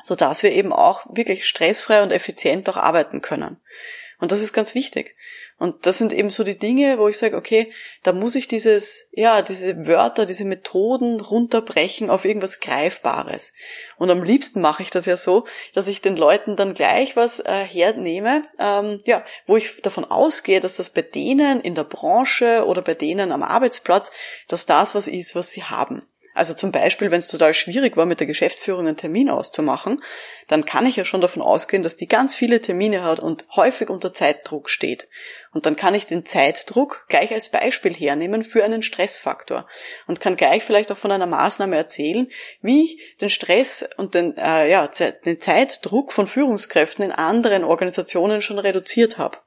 so 0.03 0.15
dass 0.15 0.43
wir 0.43 0.53
eben 0.53 0.73
auch 0.73 1.07
wirklich 1.11 1.47
stressfrei 1.47 2.03
und 2.03 2.13
effizient 2.13 2.69
auch 2.69 2.77
arbeiten 2.77 3.23
können. 3.23 3.61
Und 4.19 4.33
das 4.33 4.41
ist 4.41 4.53
ganz 4.53 4.75
wichtig. 4.75 5.15
Und 5.59 5.87
das 5.87 5.99
sind 5.99 6.13
eben 6.13 6.29
so 6.31 6.45
die 6.45 6.59
Dinge, 6.59 6.99
wo 6.99 7.09
ich 7.09 7.17
sage, 7.17 7.37
okay, 7.37 7.73
da 8.03 8.13
muss 8.13 8.35
ich 8.35 8.47
dieses, 8.47 9.09
ja, 9.13 9.41
diese 9.41 9.87
Wörter, 9.87 10.27
diese 10.27 10.45
Methoden 10.45 11.21
runterbrechen 11.21 12.11
auf 12.11 12.25
irgendwas 12.25 12.61
Greifbares. 12.61 13.53
Und 13.97 14.11
am 14.11 14.23
liebsten 14.23 14.61
mache 14.61 14.83
ich 14.83 14.91
das 14.91 15.07
ja 15.07 15.17
so, 15.17 15.47
dass 15.75 15.87
ich 15.87 16.03
den 16.03 16.17
Leuten 16.17 16.57
dann 16.57 16.75
gleich 16.75 17.17
was 17.17 17.41
äh, 17.41 17.65
hernehme, 17.65 18.45
ähm, 18.59 18.99
ja, 19.05 19.25
wo 19.47 19.57
ich 19.57 19.81
davon 19.83 20.05
ausgehe, 20.05 20.61
dass 20.61 20.77
das 20.77 20.91
bei 20.91 21.03
denen 21.03 21.61
in 21.61 21.75
der 21.75 21.85
Branche 21.85 22.67
oder 22.67 22.83
bei 22.83 22.95
denen 22.95 23.33
am 23.33 23.43
Arbeitsplatz, 23.43 24.11
dass 24.49 24.67
das 24.67 24.95
was 24.95 25.09
ist, 25.09 25.35
was 25.35 25.53
sie 25.53 25.65
haben. 25.65 26.07
Also 26.37 26.53
zum 26.53 26.71
Beispiel, 26.71 27.11
wenn 27.11 27.21
es 27.21 27.29
total 27.29 27.55
schwierig 27.55 27.97
war, 27.97 28.05
mit 28.05 28.21
der 28.21 28.27
Geschäftsführung 28.27 28.87
einen 28.87 28.99
Termin 28.99 29.31
auszumachen, 29.31 30.03
dann 30.49 30.67
kann 30.67 30.85
ich 30.85 30.97
ja 30.97 31.07
schon 31.07 31.23
davon 31.23 31.41
ausgehen, 31.41 31.83
dass 31.83 31.97
die 31.97 32.09
ganz 32.09 32.37
viele 32.37 32.61
Termine 32.61 33.03
hat 33.03 33.21
und 33.21 33.47
häufig 33.57 33.89
unter 33.89 34.13
Zeitdruck 34.13 34.69
steht. 34.69 35.09
Und 35.53 35.65
dann 35.65 35.77
kann 35.77 35.95
ich 35.95 36.05
den 36.05 36.27
Zeitdruck 36.27 37.07
gleich 37.09 37.33
als 37.33 37.49
Beispiel 37.49 37.95
hernehmen 37.95 38.45
für 38.45 38.63
einen 38.63 38.83
Stressfaktor 38.83 39.67
und 40.07 40.21
kann 40.21 40.37
gleich 40.37 40.63
vielleicht 40.63 40.93
auch 40.93 40.99
von 40.99 41.11
einer 41.11 41.25
Maßnahme 41.25 41.75
erzählen, 41.75 42.29
wie 42.61 42.85
ich 42.85 43.17
den 43.23 43.31
Stress 43.31 43.89
und 43.97 44.15
den, 44.15 44.37
äh, 44.37 44.71
ja, 44.71 44.89
den 44.89 45.41
Zeitdruck 45.41 46.13
von 46.13 46.27
Führungskräften 46.27 47.03
in 47.03 47.13
anderen 47.13 47.65
Organisationen 47.65 48.43
schon 48.43 48.59
reduziert 48.59 49.17
habe. 49.17 49.39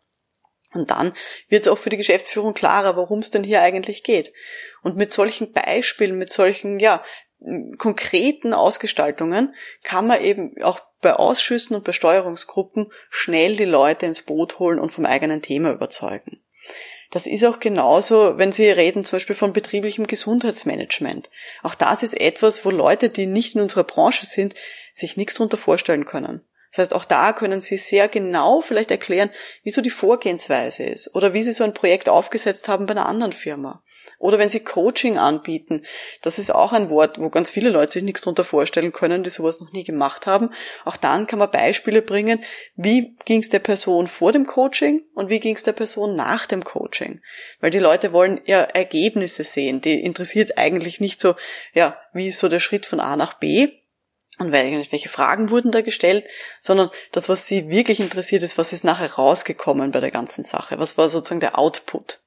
Und 0.73 0.91
dann 0.91 1.13
wird 1.47 1.63
es 1.63 1.67
auch 1.67 1.79
für 1.79 1.89
die 1.89 1.97
Geschäftsführung 1.97 2.53
klarer, 2.53 2.95
worum 2.95 3.19
es 3.19 3.31
denn 3.31 3.43
hier 3.43 3.61
eigentlich 3.61 4.03
geht. 4.03 4.31
Und 4.81 4.97
mit 4.97 5.11
solchen 5.11 5.51
Beispielen, 5.51 6.17
mit 6.17 6.31
solchen, 6.31 6.79
ja, 6.79 7.03
konkreten 7.77 8.53
Ausgestaltungen 8.53 9.55
kann 9.83 10.07
man 10.07 10.21
eben 10.21 10.61
auch 10.61 10.81
bei 11.01 11.13
Ausschüssen 11.13 11.75
und 11.75 11.85
bei 11.85 11.93
Steuerungsgruppen 11.93 12.91
schnell 13.09 13.55
die 13.55 13.65
Leute 13.65 14.05
ins 14.05 14.23
Boot 14.23 14.59
holen 14.59 14.79
und 14.79 14.91
vom 14.91 15.05
eigenen 15.05 15.41
Thema 15.41 15.71
überzeugen. 15.71 16.41
Das 17.11 17.25
ist 17.25 17.45
auch 17.45 17.59
genauso, 17.59 18.37
wenn 18.37 18.51
Sie 18.51 18.69
reden 18.69 19.03
zum 19.03 19.15
Beispiel 19.15 19.35
von 19.35 19.53
betrieblichem 19.53 20.05
Gesundheitsmanagement. 20.05 21.29
Auch 21.63 21.73
das 21.73 22.03
ist 22.03 22.19
etwas, 22.19 22.65
wo 22.65 22.69
Leute, 22.69 23.09
die 23.09 23.25
nicht 23.25 23.55
in 23.55 23.61
unserer 23.61 23.85
Branche 23.85 24.25
sind, 24.25 24.53
sich 24.93 25.17
nichts 25.17 25.35
darunter 25.35 25.57
vorstellen 25.57 26.05
können. 26.05 26.41
Das 26.71 26.79
heißt, 26.79 26.93
auch 26.93 27.05
da 27.05 27.33
können 27.33 27.61
Sie 27.61 27.77
sehr 27.77 28.07
genau 28.09 28.61
vielleicht 28.61 28.91
erklären, 28.91 29.31
wieso 29.63 29.81
die 29.81 29.89
Vorgehensweise 29.89 30.83
ist 30.83 31.15
oder 31.15 31.33
wie 31.33 31.41
Sie 31.41 31.53
so 31.53 31.63
ein 31.63 31.73
Projekt 31.73 32.09
aufgesetzt 32.09 32.67
haben 32.67 32.85
bei 32.85 32.91
einer 32.91 33.07
anderen 33.07 33.33
Firma 33.33 33.81
Oder 34.19 34.37
wenn 34.37 34.49
sie 34.49 34.59
Coaching 34.59 35.17
anbieten, 35.17 35.85
das 36.21 36.39
ist 36.39 36.53
auch 36.53 36.73
ein 36.73 36.89
Wort, 36.89 37.19
wo 37.19 37.29
ganz 37.29 37.51
viele 37.51 37.69
Leute 37.69 37.93
sich 37.93 38.03
nichts 38.03 38.21
darunter 38.21 38.43
vorstellen 38.43 38.91
können, 38.91 39.23
die 39.23 39.29
sowas 39.29 39.61
noch 39.61 39.71
nie 39.71 39.85
gemacht 39.85 40.27
haben. 40.27 40.51
Auch 40.83 40.97
dann 40.97 41.25
kann 41.25 41.39
man 41.39 41.49
Beispiele 41.49 42.01
bringen, 42.01 42.43
wie 42.75 43.15
ging 43.23 43.41
es 43.41 43.47
der 43.47 43.59
Person 43.59 44.09
vor 44.09 44.33
dem 44.33 44.45
Coaching 44.45 45.03
und 45.15 45.29
wie 45.29 45.39
ging 45.39 45.55
es 45.55 45.63
der 45.63 45.71
Person 45.71 46.17
nach 46.17 46.45
dem 46.47 46.65
Coaching. 46.65 47.21
Weil 47.61 47.71
die 47.71 47.79
Leute 47.79 48.11
wollen 48.11 48.41
ja 48.45 48.61
Ergebnisse 48.61 49.45
sehen. 49.45 49.79
Die 49.79 50.01
interessiert 50.01 50.57
eigentlich 50.57 50.99
nicht 50.99 51.21
so, 51.21 51.35
ja, 51.73 51.97
wie 52.11 52.27
ist 52.27 52.39
so 52.39 52.49
der 52.49 52.59
Schritt 52.59 52.85
von 52.85 52.99
A 52.99 53.15
nach 53.15 53.35
B, 53.35 53.69
und 54.39 54.53
welche 54.53 55.09
Fragen 55.09 55.49
wurden 55.49 55.71
da 55.71 55.81
gestellt, 55.81 56.25
sondern 56.61 56.89
das, 57.11 57.27
was 57.27 57.45
sie 57.45 57.67
wirklich 57.67 57.99
interessiert, 57.99 58.41
ist, 58.41 58.57
was 58.57 58.71
ist 58.71 58.85
nachher 58.85 59.11
rausgekommen 59.11 59.91
bei 59.91 59.99
der 59.99 60.11
ganzen 60.11 60.45
Sache? 60.45 60.79
Was 60.79 60.97
war 60.97 61.09
sozusagen 61.09 61.41
der 61.41 61.59
Output? 61.59 62.21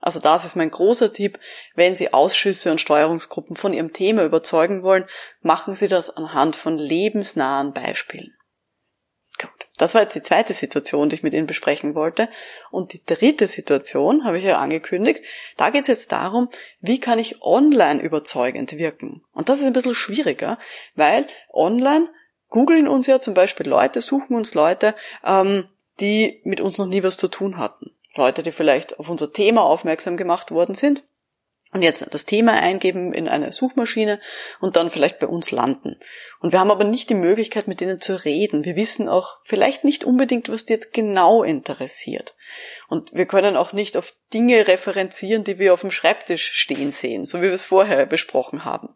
Also 0.00 0.20
das 0.20 0.44
ist 0.44 0.56
mein 0.56 0.70
großer 0.70 1.12
Tipp. 1.12 1.38
Wenn 1.74 1.96
Sie 1.96 2.12
Ausschüsse 2.12 2.70
und 2.70 2.80
Steuerungsgruppen 2.80 3.56
von 3.56 3.72
Ihrem 3.72 3.92
Thema 3.92 4.24
überzeugen 4.24 4.82
wollen, 4.82 5.06
machen 5.40 5.74
Sie 5.74 5.88
das 5.88 6.10
anhand 6.10 6.56
von 6.56 6.78
lebensnahen 6.78 7.72
Beispielen. 7.72 8.34
Gut. 9.38 9.50
Das 9.76 9.94
war 9.94 10.02
jetzt 10.02 10.14
die 10.14 10.22
zweite 10.22 10.52
Situation, 10.52 11.08
die 11.08 11.16
ich 11.16 11.22
mit 11.22 11.34
Ihnen 11.34 11.46
besprechen 11.46 11.94
wollte. 11.94 12.28
Und 12.70 12.92
die 12.92 13.04
dritte 13.04 13.46
Situation, 13.46 14.24
habe 14.24 14.38
ich 14.38 14.44
ja 14.44 14.58
angekündigt, 14.58 15.24
da 15.56 15.70
geht 15.70 15.82
es 15.82 15.88
jetzt 15.88 16.12
darum, 16.12 16.48
wie 16.80 17.00
kann 17.00 17.18
ich 17.18 17.42
online 17.42 18.02
überzeugend 18.02 18.72
wirken? 18.72 19.22
Und 19.32 19.48
das 19.48 19.60
ist 19.60 19.64
ein 19.64 19.72
bisschen 19.72 19.94
schwieriger, 19.94 20.58
weil 20.94 21.26
online 21.52 22.08
googeln 22.48 22.88
uns 22.88 23.06
ja 23.06 23.20
zum 23.20 23.34
Beispiel 23.34 23.68
Leute, 23.68 24.00
suchen 24.00 24.36
uns 24.36 24.54
Leute, 24.54 24.94
ähm, 25.24 25.68
die 26.00 26.40
mit 26.44 26.60
uns 26.60 26.78
noch 26.78 26.86
nie 26.86 27.02
was 27.02 27.16
zu 27.16 27.28
tun 27.28 27.58
hatten. 27.58 27.87
Leute, 28.18 28.42
die 28.42 28.52
vielleicht 28.52 28.98
auf 28.98 29.08
unser 29.08 29.32
Thema 29.32 29.62
aufmerksam 29.64 30.16
gemacht 30.16 30.50
worden 30.50 30.74
sind 30.74 31.02
und 31.72 31.82
jetzt 31.82 32.06
das 32.12 32.24
Thema 32.24 32.52
eingeben 32.54 33.12
in 33.12 33.28
eine 33.28 33.52
Suchmaschine 33.52 34.20
und 34.60 34.76
dann 34.76 34.90
vielleicht 34.90 35.18
bei 35.18 35.26
uns 35.26 35.50
landen. 35.50 36.00
Und 36.40 36.52
wir 36.52 36.60
haben 36.60 36.70
aber 36.70 36.84
nicht 36.84 37.10
die 37.10 37.14
Möglichkeit, 37.14 37.68
mit 37.68 37.80
denen 37.80 38.00
zu 38.00 38.24
reden. 38.24 38.64
Wir 38.64 38.74
wissen 38.74 39.08
auch 39.08 39.38
vielleicht 39.44 39.84
nicht 39.84 40.04
unbedingt, 40.04 40.48
was 40.48 40.64
die 40.64 40.72
jetzt 40.72 40.92
genau 40.92 41.42
interessiert. 41.42 42.36
Und 42.88 43.12
wir 43.12 43.26
können 43.26 43.56
auch 43.56 43.72
nicht 43.72 43.96
auf 43.96 44.14
Dinge 44.32 44.66
referenzieren, 44.66 45.44
die 45.44 45.58
wir 45.58 45.74
auf 45.74 45.82
dem 45.82 45.90
Schreibtisch 45.90 46.52
stehen 46.52 46.90
sehen, 46.90 47.26
so 47.26 47.38
wie 47.38 47.46
wir 47.46 47.52
es 47.52 47.64
vorher 47.64 48.06
besprochen 48.06 48.64
haben. 48.64 48.94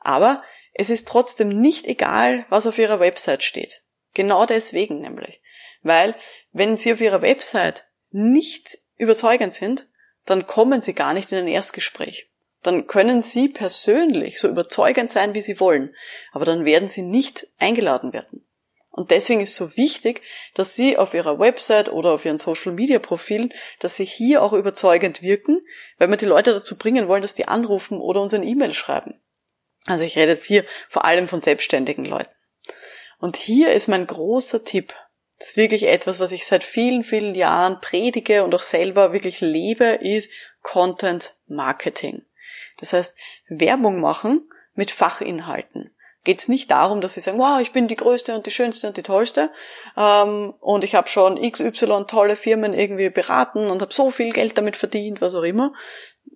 Aber 0.00 0.42
es 0.74 0.90
ist 0.90 1.06
trotzdem 1.06 1.60
nicht 1.60 1.86
egal, 1.86 2.46
was 2.48 2.66
auf 2.66 2.78
ihrer 2.78 2.98
Website 2.98 3.44
steht. 3.44 3.82
Genau 4.14 4.44
deswegen 4.44 5.00
nämlich. 5.00 5.40
Weil 5.82 6.14
wenn 6.52 6.76
Sie 6.76 6.92
auf 6.92 7.00
Ihrer 7.00 7.22
Website 7.22 7.84
nicht 8.12 8.78
überzeugend 8.96 9.54
sind, 9.54 9.86
dann 10.26 10.46
kommen 10.46 10.82
sie 10.82 10.94
gar 10.94 11.14
nicht 11.14 11.32
in 11.32 11.38
ein 11.38 11.48
Erstgespräch. 11.48 12.28
Dann 12.62 12.86
können 12.86 13.22
sie 13.22 13.48
persönlich 13.48 14.38
so 14.38 14.48
überzeugend 14.48 15.10
sein, 15.10 15.34
wie 15.34 15.42
sie 15.42 15.58
wollen, 15.58 15.94
aber 16.32 16.44
dann 16.44 16.64
werden 16.64 16.88
sie 16.88 17.02
nicht 17.02 17.48
eingeladen 17.58 18.12
werden. 18.12 18.44
Und 18.92 19.10
deswegen 19.10 19.40
ist 19.40 19.54
so 19.54 19.74
wichtig, 19.74 20.20
dass 20.52 20.76
Sie 20.76 20.98
auf 20.98 21.14
Ihrer 21.14 21.38
Website 21.38 21.90
oder 21.90 22.10
auf 22.10 22.26
Ihren 22.26 22.38
Social 22.38 22.72
Media 22.72 22.98
Profilen, 22.98 23.52
dass 23.78 23.96
Sie 23.96 24.04
hier 24.04 24.42
auch 24.42 24.52
überzeugend 24.52 25.22
wirken, 25.22 25.62
weil 25.96 26.10
wir 26.10 26.18
die 26.18 26.26
Leute 26.26 26.52
dazu 26.52 26.76
bringen 26.76 27.08
wollen, 27.08 27.22
dass 27.22 27.34
die 27.34 27.48
anrufen 27.48 27.98
oder 27.98 28.20
uns 28.20 28.34
ein 28.34 28.46
E-Mail 28.46 28.74
schreiben. 28.74 29.18
Also 29.86 30.04
ich 30.04 30.16
rede 30.16 30.32
jetzt 30.32 30.44
hier 30.44 30.66
vor 30.90 31.06
allem 31.06 31.26
von 31.26 31.40
selbstständigen 31.40 32.04
Leuten. 32.04 32.30
Und 33.18 33.38
hier 33.38 33.72
ist 33.72 33.88
mein 33.88 34.06
großer 34.06 34.62
Tipp. 34.62 34.94
Das 35.42 35.48
ist 35.48 35.56
wirklich 35.56 35.88
etwas, 35.88 36.20
was 36.20 36.30
ich 36.30 36.46
seit 36.46 36.62
vielen, 36.62 37.02
vielen 37.02 37.34
Jahren 37.34 37.80
predige 37.80 38.44
und 38.44 38.54
auch 38.54 38.62
selber 38.62 39.12
wirklich 39.12 39.40
lebe, 39.40 39.86
ist 39.86 40.30
Content 40.62 41.34
Marketing. 41.48 42.22
Das 42.78 42.92
heißt, 42.92 43.16
Werbung 43.48 44.00
machen 44.00 44.48
mit 44.76 44.92
Fachinhalten. 44.92 45.90
Geht 46.22 46.38
es 46.38 46.46
nicht 46.46 46.70
darum, 46.70 47.00
dass 47.00 47.14
sie 47.14 47.20
sagen, 47.20 47.38
wow, 47.38 47.60
ich 47.60 47.72
bin 47.72 47.88
die 47.88 47.96
größte 47.96 48.36
und 48.36 48.46
die 48.46 48.52
schönste 48.52 48.86
und 48.86 48.96
die 48.96 49.02
tollste 49.02 49.50
ähm, 49.96 50.54
und 50.60 50.84
ich 50.84 50.94
habe 50.94 51.08
schon 51.08 51.34
XY 51.34 52.04
tolle 52.06 52.36
Firmen 52.36 52.72
irgendwie 52.72 53.10
beraten 53.10 53.68
und 53.68 53.82
habe 53.82 53.92
so 53.92 54.12
viel 54.12 54.32
Geld 54.32 54.56
damit 54.56 54.76
verdient, 54.76 55.20
was 55.20 55.34
auch 55.34 55.42
immer. 55.42 55.72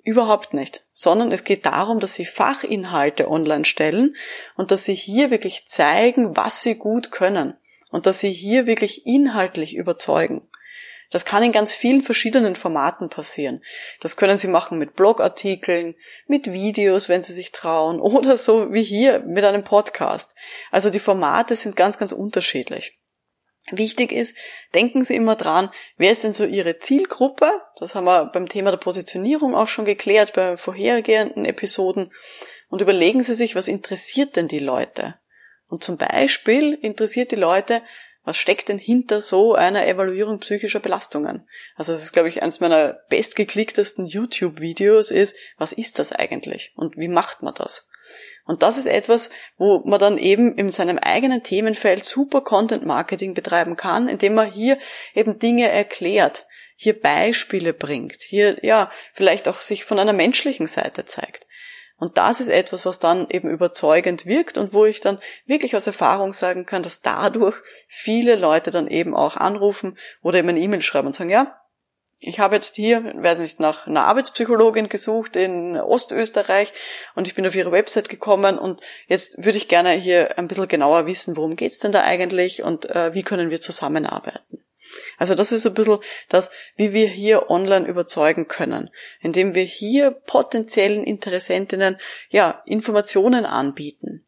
Überhaupt 0.03 0.53
nicht. 0.53 0.85
Sondern 0.93 1.31
es 1.31 1.45
geht 1.45 1.65
darum, 1.65 2.01
dass 2.01 2.15
sie 2.15 2.27
Fachinhalte 2.27 3.31
online 3.31 3.67
stellen 3.67 4.17
und 4.57 4.73
dass 4.73 4.85
sie 4.85 4.97
hier 4.97 5.31
wirklich 5.31 5.69
zeigen, 5.69 6.37
was 6.37 6.63
sie 6.63 6.75
gut 6.75 7.13
können 7.13 7.57
und 7.91 8.07
dass 8.07 8.21
sie 8.21 8.33
hier 8.33 8.67
wirklich 8.67 9.07
inhaltlich 9.07 9.75
überzeugen. 9.75 10.49
Das 11.11 11.25
kann 11.25 11.43
in 11.43 11.53
ganz 11.53 11.73
vielen 11.73 12.03
verschiedenen 12.03 12.57
Formaten 12.57 13.09
passieren. 13.09 13.63
Das 14.01 14.17
können 14.17 14.39
Sie 14.39 14.49
machen 14.49 14.79
mit 14.79 14.97
Blogartikeln, 14.97 15.95
mit 16.27 16.53
Videos, 16.53 17.09
wenn 17.09 17.23
Sie 17.23 17.33
sich 17.33 17.53
trauen, 17.53 18.01
oder 18.01 18.37
so 18.37 18.73
wie 18.73 18.83
hier 18.83 19.21
mit 19.21 19.45
einem 19.45 19.65
Podcast. 19.65 20.35
Also 20.71 20.91
die 20.91 20.99
Formate 20.99 21.55
sind 21.57 21.77
ganz, 21.77 21.99
ganz 21.99 22.13
unterschiedlich. 22.13 22.99
Wichtig 23.73 24.13
ist, 24.13 24.37
denken 24.75 25.03
Sie 25.03 25.17
immer 25.17 25.35
dran, 25.35 25.71
wer 25.97 26.13
ist 26.13 26.23
denn 26.23 26.33
so 26.33 26.45
Ihre 26.45 26.79
Zielgruppe? 26.79 27.51
Das 27.79 27.97
haben 27.97 28.05
wir 28.05 28.27
beim 28.27 28.49
Thema 28.49 28.71
der 28.71 28.79
Positionierung 28.79 29.57
auch 29.57 29.67
schon 29.67 29.85
geklärt, 29.85 30.35
bei 30.35 30.57
vorhergehenden 30.57 31.45
Episoden. 31.45 32.13
Und 32.69 32.81
überlegen 32.81 33.25
Sie 33.25 33.35
sich, 33.35 33.57
was 33.57 33.67
interessiert 33.67 34.37
denn 34.37 34.47
die 34.47 34.61
Leute? 34.61 35.17
Und 35.69 35.83
zum 35.83 35.99
Beispiel 35.99 36.75
interessiert 36.75 37.33
die 37.33 37.37
Leute, 37.37 37.83
was 38.25 38.37
steckt 38.37 38.69
denn 38.69 38.79
hinter 38.79 39.21
so 39.21 39.55
einer 39.55 39.87
Evaluierung 39.87 40.41
psychischer 40.41 40.81
Belastungen? 40.81 41.49
Also 41.77 41.93
das 41.93 42.03
ist, 42.03 42.13
glaube 42.13 42.29
ich, 42.29 42.43
eines 42.43 42.59
meiner 42.59 42.95
bestgeklicktesten 43.09 44.07
YouTube-Videos 44.07 45.13
ist, 45.13 45.37
was 45.59 45.73
ist 45.73 46.01
das 46.01 46.13
eigentlich 46.13 46.73
und 46.75 46.97
wie 46.97 47.09
macht 47.09 47.43
man 47.43 47.55
das? 47.55 47.89
Und 48.45 48.63
das 48.63 48.79
ist 48.79 48.87
etwas, 48.87 49.31
wo 49.59 49.83
man 49.85 50.01
dann 50.01 50.19
eben 50.19 50.57
in 50.57 50.71
seinem 50.71 50.99
eigenen 50.99 51.43
Themenfeld 51.43 52.05
super 52.05 52.41
Content 52.41 52.85
Marketing 52.85 53.35
betreiben 53.35 53.77
kann, 53.77 54.09
indem 54.09 54.35
man 54.35 54.51
hier 54.51 54.79
eben 55.15 55.39
Dinge 55.39 55.69
erklärt, 55.69 56.47
hier 56.77 57.01
Beispiele 57.01 57.73
bringt, 57.73 58.23
hier 58.23 58.59
ja 58.63 58.91
vielleicht 59.15 59.49
auch 59.49 59.61
sich 59.61 59.85
von 59.85 59.99
einer 59.99 60.13
menschlichen 60.13 60.67
Seite 60.67 61.07
zeigt. 61.07 61.46
Und 61.99 62.19
das 62.19 62.41
ist 62.41 62.49
etwas, 62.49 62.85
was 62.85 62.99
dann 62.99 63.27
eben 63.31 63.49
überzeugend 63.49 64.27
wirkt 64.27 64.59
und 64.59 64.75
wo 64.75 64.85
ich 64.85 65.01
dann 65.01 65.19
wirklich 65.47 65.77
aus 65.77 65.87
Erfahrung 65.87 66.35
sagen 66.35 66.67
kann, 66.67 66.83
dass 66.83 67.01
dadurch 67.01 67.57
viele 67.89 68.37
Leute 68.37 68.71
dann 68.71 68.87
eben 68.87 69.17
auch 69.17 69.37
anrufen 69.37 69.99
oder 70.23 70.39
eben 70.39 70.51
eine 70.51 70.61
E-Mail 70.61 70.83
schreiben 70.83 71.07
und 71.07 71.15
sagen, 71.15 71.31
ja, 71.31 71.59
ich 72.19 72.41
habe 72.41 72.55
jetzt 72.55 72.77
hier, 72.77 73.13
weiß 73.15 73.39
nicht, 73.39 73.61
nach 73.61 73.87
einer 73.87 74.05
Arbeitspsychologin 74.05 74.89
gesucht 74.89 75.37
in 75.37 75.77
Ostösterreich 75.77 76.73
und 77.15 77.27
ich 77.29 77.35
bin 77.35 77.47
auf 77.47 77.55
ihre 77.55 77.73
Website 77.73 78.09
gekommen 78.09 78.59
und 78.59 78.81
jetzt 79.07 79.45
würde 79.45 79.59
ich 79.59 79.69
gerne 79.69 79.91
hier 79.91 80.39
ein 80.39 80.49
bisschen 80.49 80.69
genauer 80.69 81.07
wissen, 81.07 81.37
worum 81.37 81.57
geht's 81.57 81.79
denn 81.79 81.93
da 81.93 82.03
eigentlich 82.03 82.63
und 82.63 82.89
äh, 82.91 83.13
wie 83.15 83.23
können 83.23 83.51
wir 83.51 83.61
zusammenarbeiten. 83.61 84.66
Also 85.19 85.35
das 85.35 85.53
ist 85.53 85.67
ein 85.67 85.75
bisschen 85.75 85.99
das, 86.29 86.51
wie 86.77 86.93
wir 86.93 87.07
hier 87.07 87.51
online 87.51 87.87
überzeugen 87.87 88.49
können, 88.49 88.91
indem 89.21 89.55
wir 89.55 89.65
hier 89.65 90.11
potenziellen 90.11 91.05
Interessentinnen 91.05 91.99
ja 92.31 92.63
Informationen 92.67 93.45
anbieten. 93.47 94.27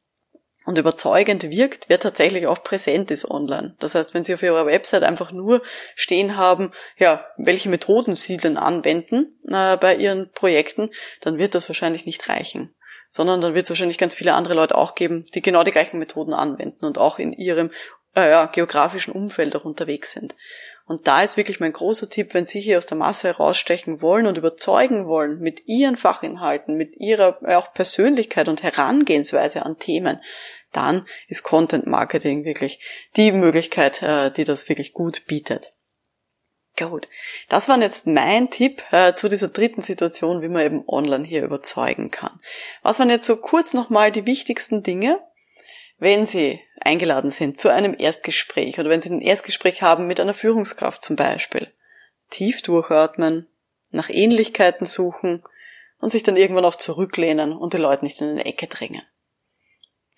Und 0.65 0.77
überzeugend 0.77 1.51
wirkt, 1.51 1.89
wer 1.89 1.99
tatsächlich 1.99 2.47
auch 2.47 2.63
präsent 2.63 3.11
ist 3.11 3.31
online. 3.31 3.75
Das 3.81 3.95
heißt, 3.95 4.13
wenn 4.13 4.25
Sie 4.25 4.35
auf 4.35 4.43
Ihrer 4.43 4.67
Website 4.67 5.03
einfach 5.03 5.33
nur 5.33 5.63
stehen 5.95 6.37
haben, 6.37 6.73
ja, 6.99 7.27
welche 7.39 7.71
Methoden 7.71 8.17
Sie 8.17 8.37
denn 8.37 8.59
anwenden 8.59 9.39
äh, 9.49 9.79
bei 9.79 9.97
Ihren 9.97 10.31
Projekten, 10.31 10.91
dann 11.23 11.39
wird 11.39 11.55
das 11.55 11.71
wahrscheinlich 11.71 12.05
nicht 12.05 12.29
reichen 12.29 12.75
sondern 13.11 13.41
dann 13.41 13.55
wird 13.55 13.65
es 13.65 13.71
wahrscheinlich 13.71 13.99
ganz 13.99 14.15
viele 14.15 14.35
andere 14.35 14.55
Leute 14.55 14.77
auch 14.77 14.95
geben, 14.95 15.27
die 15.35 15.43
genau 15.43 15.63
die 15.63 15.71
gleichen 15.71 15.99
Methoden 15.99 16.35
anwenden 16.35 16.85
und 16.85 16.99
auch 16.99 17.19
in 17.19 17.33
ihrem 17.33 17.71
äh, 18.14 18.31
ja, 18.31 18.47
geografischen 18.47 19.12
Umfeld 19.12 19.55
auch 19.57 19.64
unterwegs 19.64 20.12
sind. 20.12 20.35
Und 20.88 21.07
da 21.07 21.23
ist 21.23 21.37
wirklich 21.37 21.61
mein 21.61 21.75
großer 21.75 22.09
Tipp, 22.09 22.33
wenn 22.33 22.47
Sie 22.47 22.61
hier 22.61 22.79
aus 22.79 22.87
der 22.87 22.97
Masse 22.97 23.29
herausstechen 23.29 24.01
wollen 24.01 24.27
und 24.27 24.38
überzeugen 24.38 25.07
wollen 25.07 25.38
mit 25.38 25.66
Ihren 25.66 25.97
Fachinhalten, 25.97 26.77
mit 26.77 26.97
Ihrer 26.97 27.38
äh, 27.42 27.57
auch 27.57 27.75
Persönlichkeit 27.75 28.49
und 28.49 28.62
Herangehensweise 28.62 29.66
an 29.66 29.79
Themen, 29.79 30.21
dann 30.73 31.07
ist 31.29 31.42
Content 31.42 31.87
Marketing 31.87 32.44
wirklich 32.44 32.81
die 33.16 33.33
Möglichkeit, 33.33 34.03
äh, 34.03 34.31
die 34.31 34.44
das 34.44 34.68
wirklich 34.68 34.94
gut 34.94 35.27
bietet. 35.27 35.73
Gut, 36.79 37.09
das 37.49 37.68
war 37.68 37.79
jetzt 37.81 38.07
mein 38.07 38.51
Tipp 38.51 38.83
äh, 38.92 39.12
zu 39.12 39.29
dieser 39.29 39.49
dritten 39.49 39.83
Situation, 39.83 40.42
wie 40.42 40.49
man 40.49 40.64
eben 40.64 40.85
online 40.87 41.25
hier 41.25 41.42
überzeugen 41.42 42.11
kann. 42.11 42.40
Was 42.83 42.99
waren 42.99 43.11
jetzt 43.11 43.27
so 43.27 43.37
kurz 43.37 43.75
nochmal 43.75 44.12
die 44.12 44.27
wichtigsten 44.27 44.83
Dinge, 44.83 45.18
wenn 45.99 46.27
Sie 46.27 46.61
eingeladen 46.81 47.31
sind 47.31 47.59
zu 47.59 47.69
einem 47.69 47.95
Erstgespräch 47.99 48.79
oder 48.79 48.89
wenn 48.89 49.03
Sie 49.03 49.11
ein 49.11 49.21
Erstgespräch 49.21 49.83
haben 49.83 50.07
mit 50.07 50.21
einer 50.21 50.35
Führungskraft 50.35 51.03
zum 51.03 51.17
Beispiel, 51.17 51.73
tief 52.31 52.63
durchatmen, 52.63 53.49
nach 53.91 54.09
Ähnlichkeiten 54.09 54.87
suchen 54.87 55.43
und 56.01 56.11
sich 56.11 56.23
dann 56.23 56.37
irgendwann 56.37 56.65
auch 56.65 56.77
zurücklehnen 56.77 57.53
und 57.53 57.73
die 57.73 57.79
Leute 57.79 58.05
nicht 58.05 58.21
in 58.21 58.29
eine 58.29 58.45
Ecke 58.45 58.67
drängen. 58.67 59.03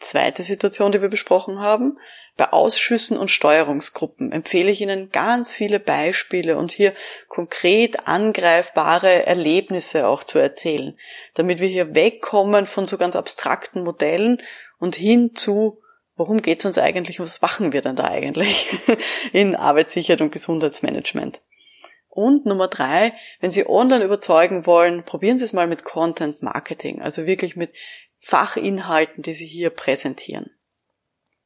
Zweite 0.01 0.43
Situation, 0.43 0.93
die 0.93 1.03
wir 1.03 1.09
besprochen 1.09 1.61
haben. 1.61 1.99
Bei 2.37 2.53
Ausschüssen 2.53 3.19
und 3.19 3.31
Steuerungsgruppen 3.31 4.33
empfehle 4.33 4.71
ich 4.71 4.81
Ihnen 4.81 5.11
ganz 5.11 5.53
viele 5.53 5.79
Beispiele 5.79 6.57
und 6.57 6.73
hier 6.73 6.95
konkret 7.29 8.09
angreifbare 8.09 9.27
Erlebnisse 9.27 10.09
auch 10.09 10.25
zu 10.25 10.39
erzählen, 10.39 10.99
damit 11.35 11.61
wir 11.61 11.69
hier 11.69 11.95
wegkommen 11.95 12.65
von 12.67 12.87
so 12.87 12.97
ganz 12.97 13.15
abstrakten 13.15 13.85
Modellen 13.85 14.41
und 14.79 14.97
hin 14.97 15.35
zu, 15.35 15.83
worum 16.17 16.41
geht 16.41 16.61
es 16.61 16.65
uns 16.65 16.79
eigentlich, 16.79 17.21
was 17.21 17.43
machen 17.43 17.75
wir 17.75 17.83
denn 17.83 17.97
da 17.97 18.05
eigentlich 18.05 18.69
in 19.33 19.55
Arbeitssicherheit 19.55 20.23
und 20.23 20.33
Gesundheitsmanagement. 20.33 21.43
Und 22.09 22.45
Nummer 22.45 22.69
drei, 22.69 23.13
wenn 23.41 23.53
Sie 23.53 23.69
online 23.69 24.05
überzeugen 24.05 24.67
wollen, 24.67 25.05
probieren 25.05 25.39
Sie 25.39 25.45
es 25.45 25.53
mal 25.53 25.69
mit 25.69 25.85
Content 25.85 26.43
Marketing, 26.43 27.03
also 27.03 27.27
wirklich 27.27 27.55
mit 27.55 27.71
Fachinhalten, 28.21 29.23
die 29.23 29.35
Sie 29.35 29.47
hier 29.47 29.71
präsentieren. 29.71 30.51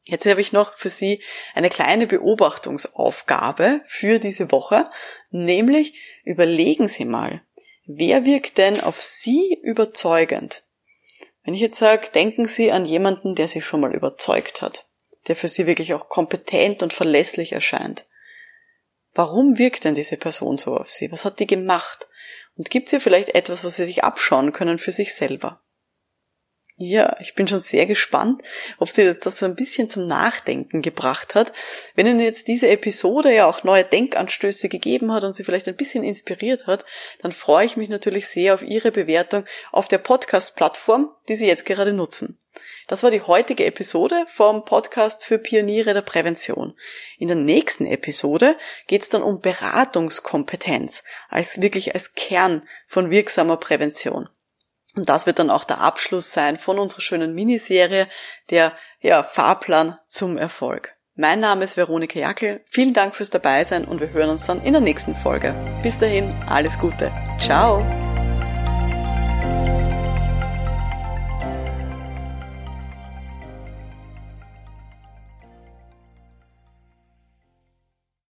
Jetzt 0.02 0.26
habe 0.26 0.42
ich 0.42 0.52
noch 0.52 0.76
für 0.76 0.90
Sie 0.90 1.22
eine 1.54 1.70
kleine 1.70 2.06
Beobachtungsaufgabe 2.06 3.80
für 3.86 4.18
diese 4.18 4.52
Woche, 4.52 4.90
nämlich 5.30 5.98
überlegen 6.24 6.88
Sie 6.88 7.06
mal, 7.06 7.42
wer 7.86 8.26
wirkt 8.26 8.58
denn 8.58 8.82
auf 8.82 9.00
Sie 9.00 9.58
überzeugend? 9.62 10.62
Wenn 11.42 11.54
ich 11.54 11.60
jetzt 11.60 11.78
sage, 11.78 12.10
denken 12.10 12.46
Sie 12.46 12.70
an 12.70 12.84
jemanden, 12.84 13.34
der 13.34 13.48
Sie 13.48 13.62
schon 13.62 13.80
mal 13.80 13.94
überzeugt 13.94 14.60
hat, 14.60 14.86
der 15.28 15.36
für 15.36 15.48
Sie 15.48 15.66
wirklich 15.66 15.94
auch 15.94 16.10
kompetent 16.10 16.82
und 16.82 16.92
verlässlich 16.92 17.52
erscheint. 17.52 18.04
Warum 19.14 19.58
wirkt 19.58 19.84
denn 19.84 19.94
diese 19.94 20.18
Person 20.18 20.58
so 20.58 20.76
auf 20.76 20.90
Sie? 20.90 21.12
Was 21.12 21.24
hat 21.24 21.38
die 21.38 21.46
gemacht? 21.46 22.08
Und 22.56 22.68
gibt 22.68 22.88
es 22.88 22.90
hier 22.90 23.00
vielleicht 23.00 23.34
etwas, 23.34 23.64
was 23.64 23.76
Sie 23.76 23.84
sich 23.84 24.04
abschauen 24.04 24.52
können 24.52 24.78
für 24.78 24.92
sich 24.92 25.14
selber? 25.14 25.63
Ja, 26.76 27.16
ich 27.20 27.36
bin 27.36 27.46
schon 27.46 27.60
sehr 27.60 27.86
gespannt, 27.86 28.42
ob 28.78 28.90
sie 28.90 29.02
jetzt 29.02 29.26
das 29.26 29.38
so 29.38 29.46
ein 29.46 29.54
bisschen 29.54 29.88
zum 29.88 30.08
Nachdenken 30.08 30.82
gebracht 30.82 31.36
hat. 31.36 31.52
Wenn 31.94 32.06
Ihnen 32.06 32.18
jetzt 32.18 32.48
diese 32.48 32.68
Episode 32.68 33.32
ja 33.32 33.46
auch 33.46 33.62
neue 33.62 33.84
Denkanstöße 33.84 34.68
gegeben 34.68 35.12
hat 35.12 35.22
und 35.22 35.36
Sie 35.36 35.44
vielleicht 35.44 35.68
ein 35.68 35.76
bisschen 35.76 36.02
inspiriert 36.02 36.66
hat, 36.66 36.84
dann 37.22 37.30
freue 37.30 37.64
ich 37.64 37.76
mich 37.76 37.88
natürlich 37.88 38.26
sehr 38.26 38.54
auf 38.54 38.62
Ihre 38.62 38.90
Bewertung 38.90 39.44
auf 39.70 39.86
der 39.86 39.98
Podcast-Plattform, 39.98 41.10
die 41.28 41.36
Sie 41.36 41.46
jetzt 41.46 41.64
gerade 41.64 41.92
nutzen. 41.92 42.40
Das 42.88 43.04
war 43.04 43.12
die 43.12 43.22
heutige 43.22 43.66
Episode 43.66 44.26
vom 44.28 44.64
Podcast 44.64 45.24
für 45.24 45.38
Pioniere 45.38 45.94
der 45.94 46.02
Prävention. 46.02 46.76
In 47.18 47.28
der 47.28 47.36
nächsten 47.36 47.86
Episode 47.86 48.56
geht 48.88 49.02
es 49.02 49.08
dann 49.08 49.22
um 49.22 49.40
Beratungskompetenz 49.40 51.04
als 51.28 51.60
wirklich 51.60 51.94
als 51.94 52.14
Kern 52.14 52.68
von 52.88 53.12
wirksamer 53.12 53.58
Prävention. 53.58 54.28
Und 54.94 55.08
das 55.08 55.26
wird 55.26 55.38
dann 55.38 55.50
auch 55.50 55.64
der 55.64 55.80
Abschluss 55.80 56.32
sein 56.32 56.58
von 56.58 56.78
unserer 56.78 57.00
schönen 57.00 57.34
Miniserie, 57.34 58.06
der 58.50 58.72
ja, 59.00 59.22
Fahrplan 59.22 59.98
zum 60.06 60.36
Erfolg. 60.36 60.94
Mein 61.16 61.40
Name 61.40 61.64
ist 61.64 61.76
Veronika 61.76 62.18
Jackel. 62.18 62.64
Vielen 62.68 62.92
Dank 62.92 63.14
fürs 63.14 63.30
Dabeisein 63.30 63.84
und 63.84 64.00
wir 64.00 64.10
hören 64.10 64.30
uns 64.30 64.46
dann 64.46 64.62
in 64.62 64.72
der 64.72 64.80
nächsten 64.80 65.14
Folge. 65.14 65.54
Bis 65.82 65.98
dahin, 65.98 66.34
alles 66.48 66.78
Gute. 66.78 67.12
Ciao. 67.38 67.84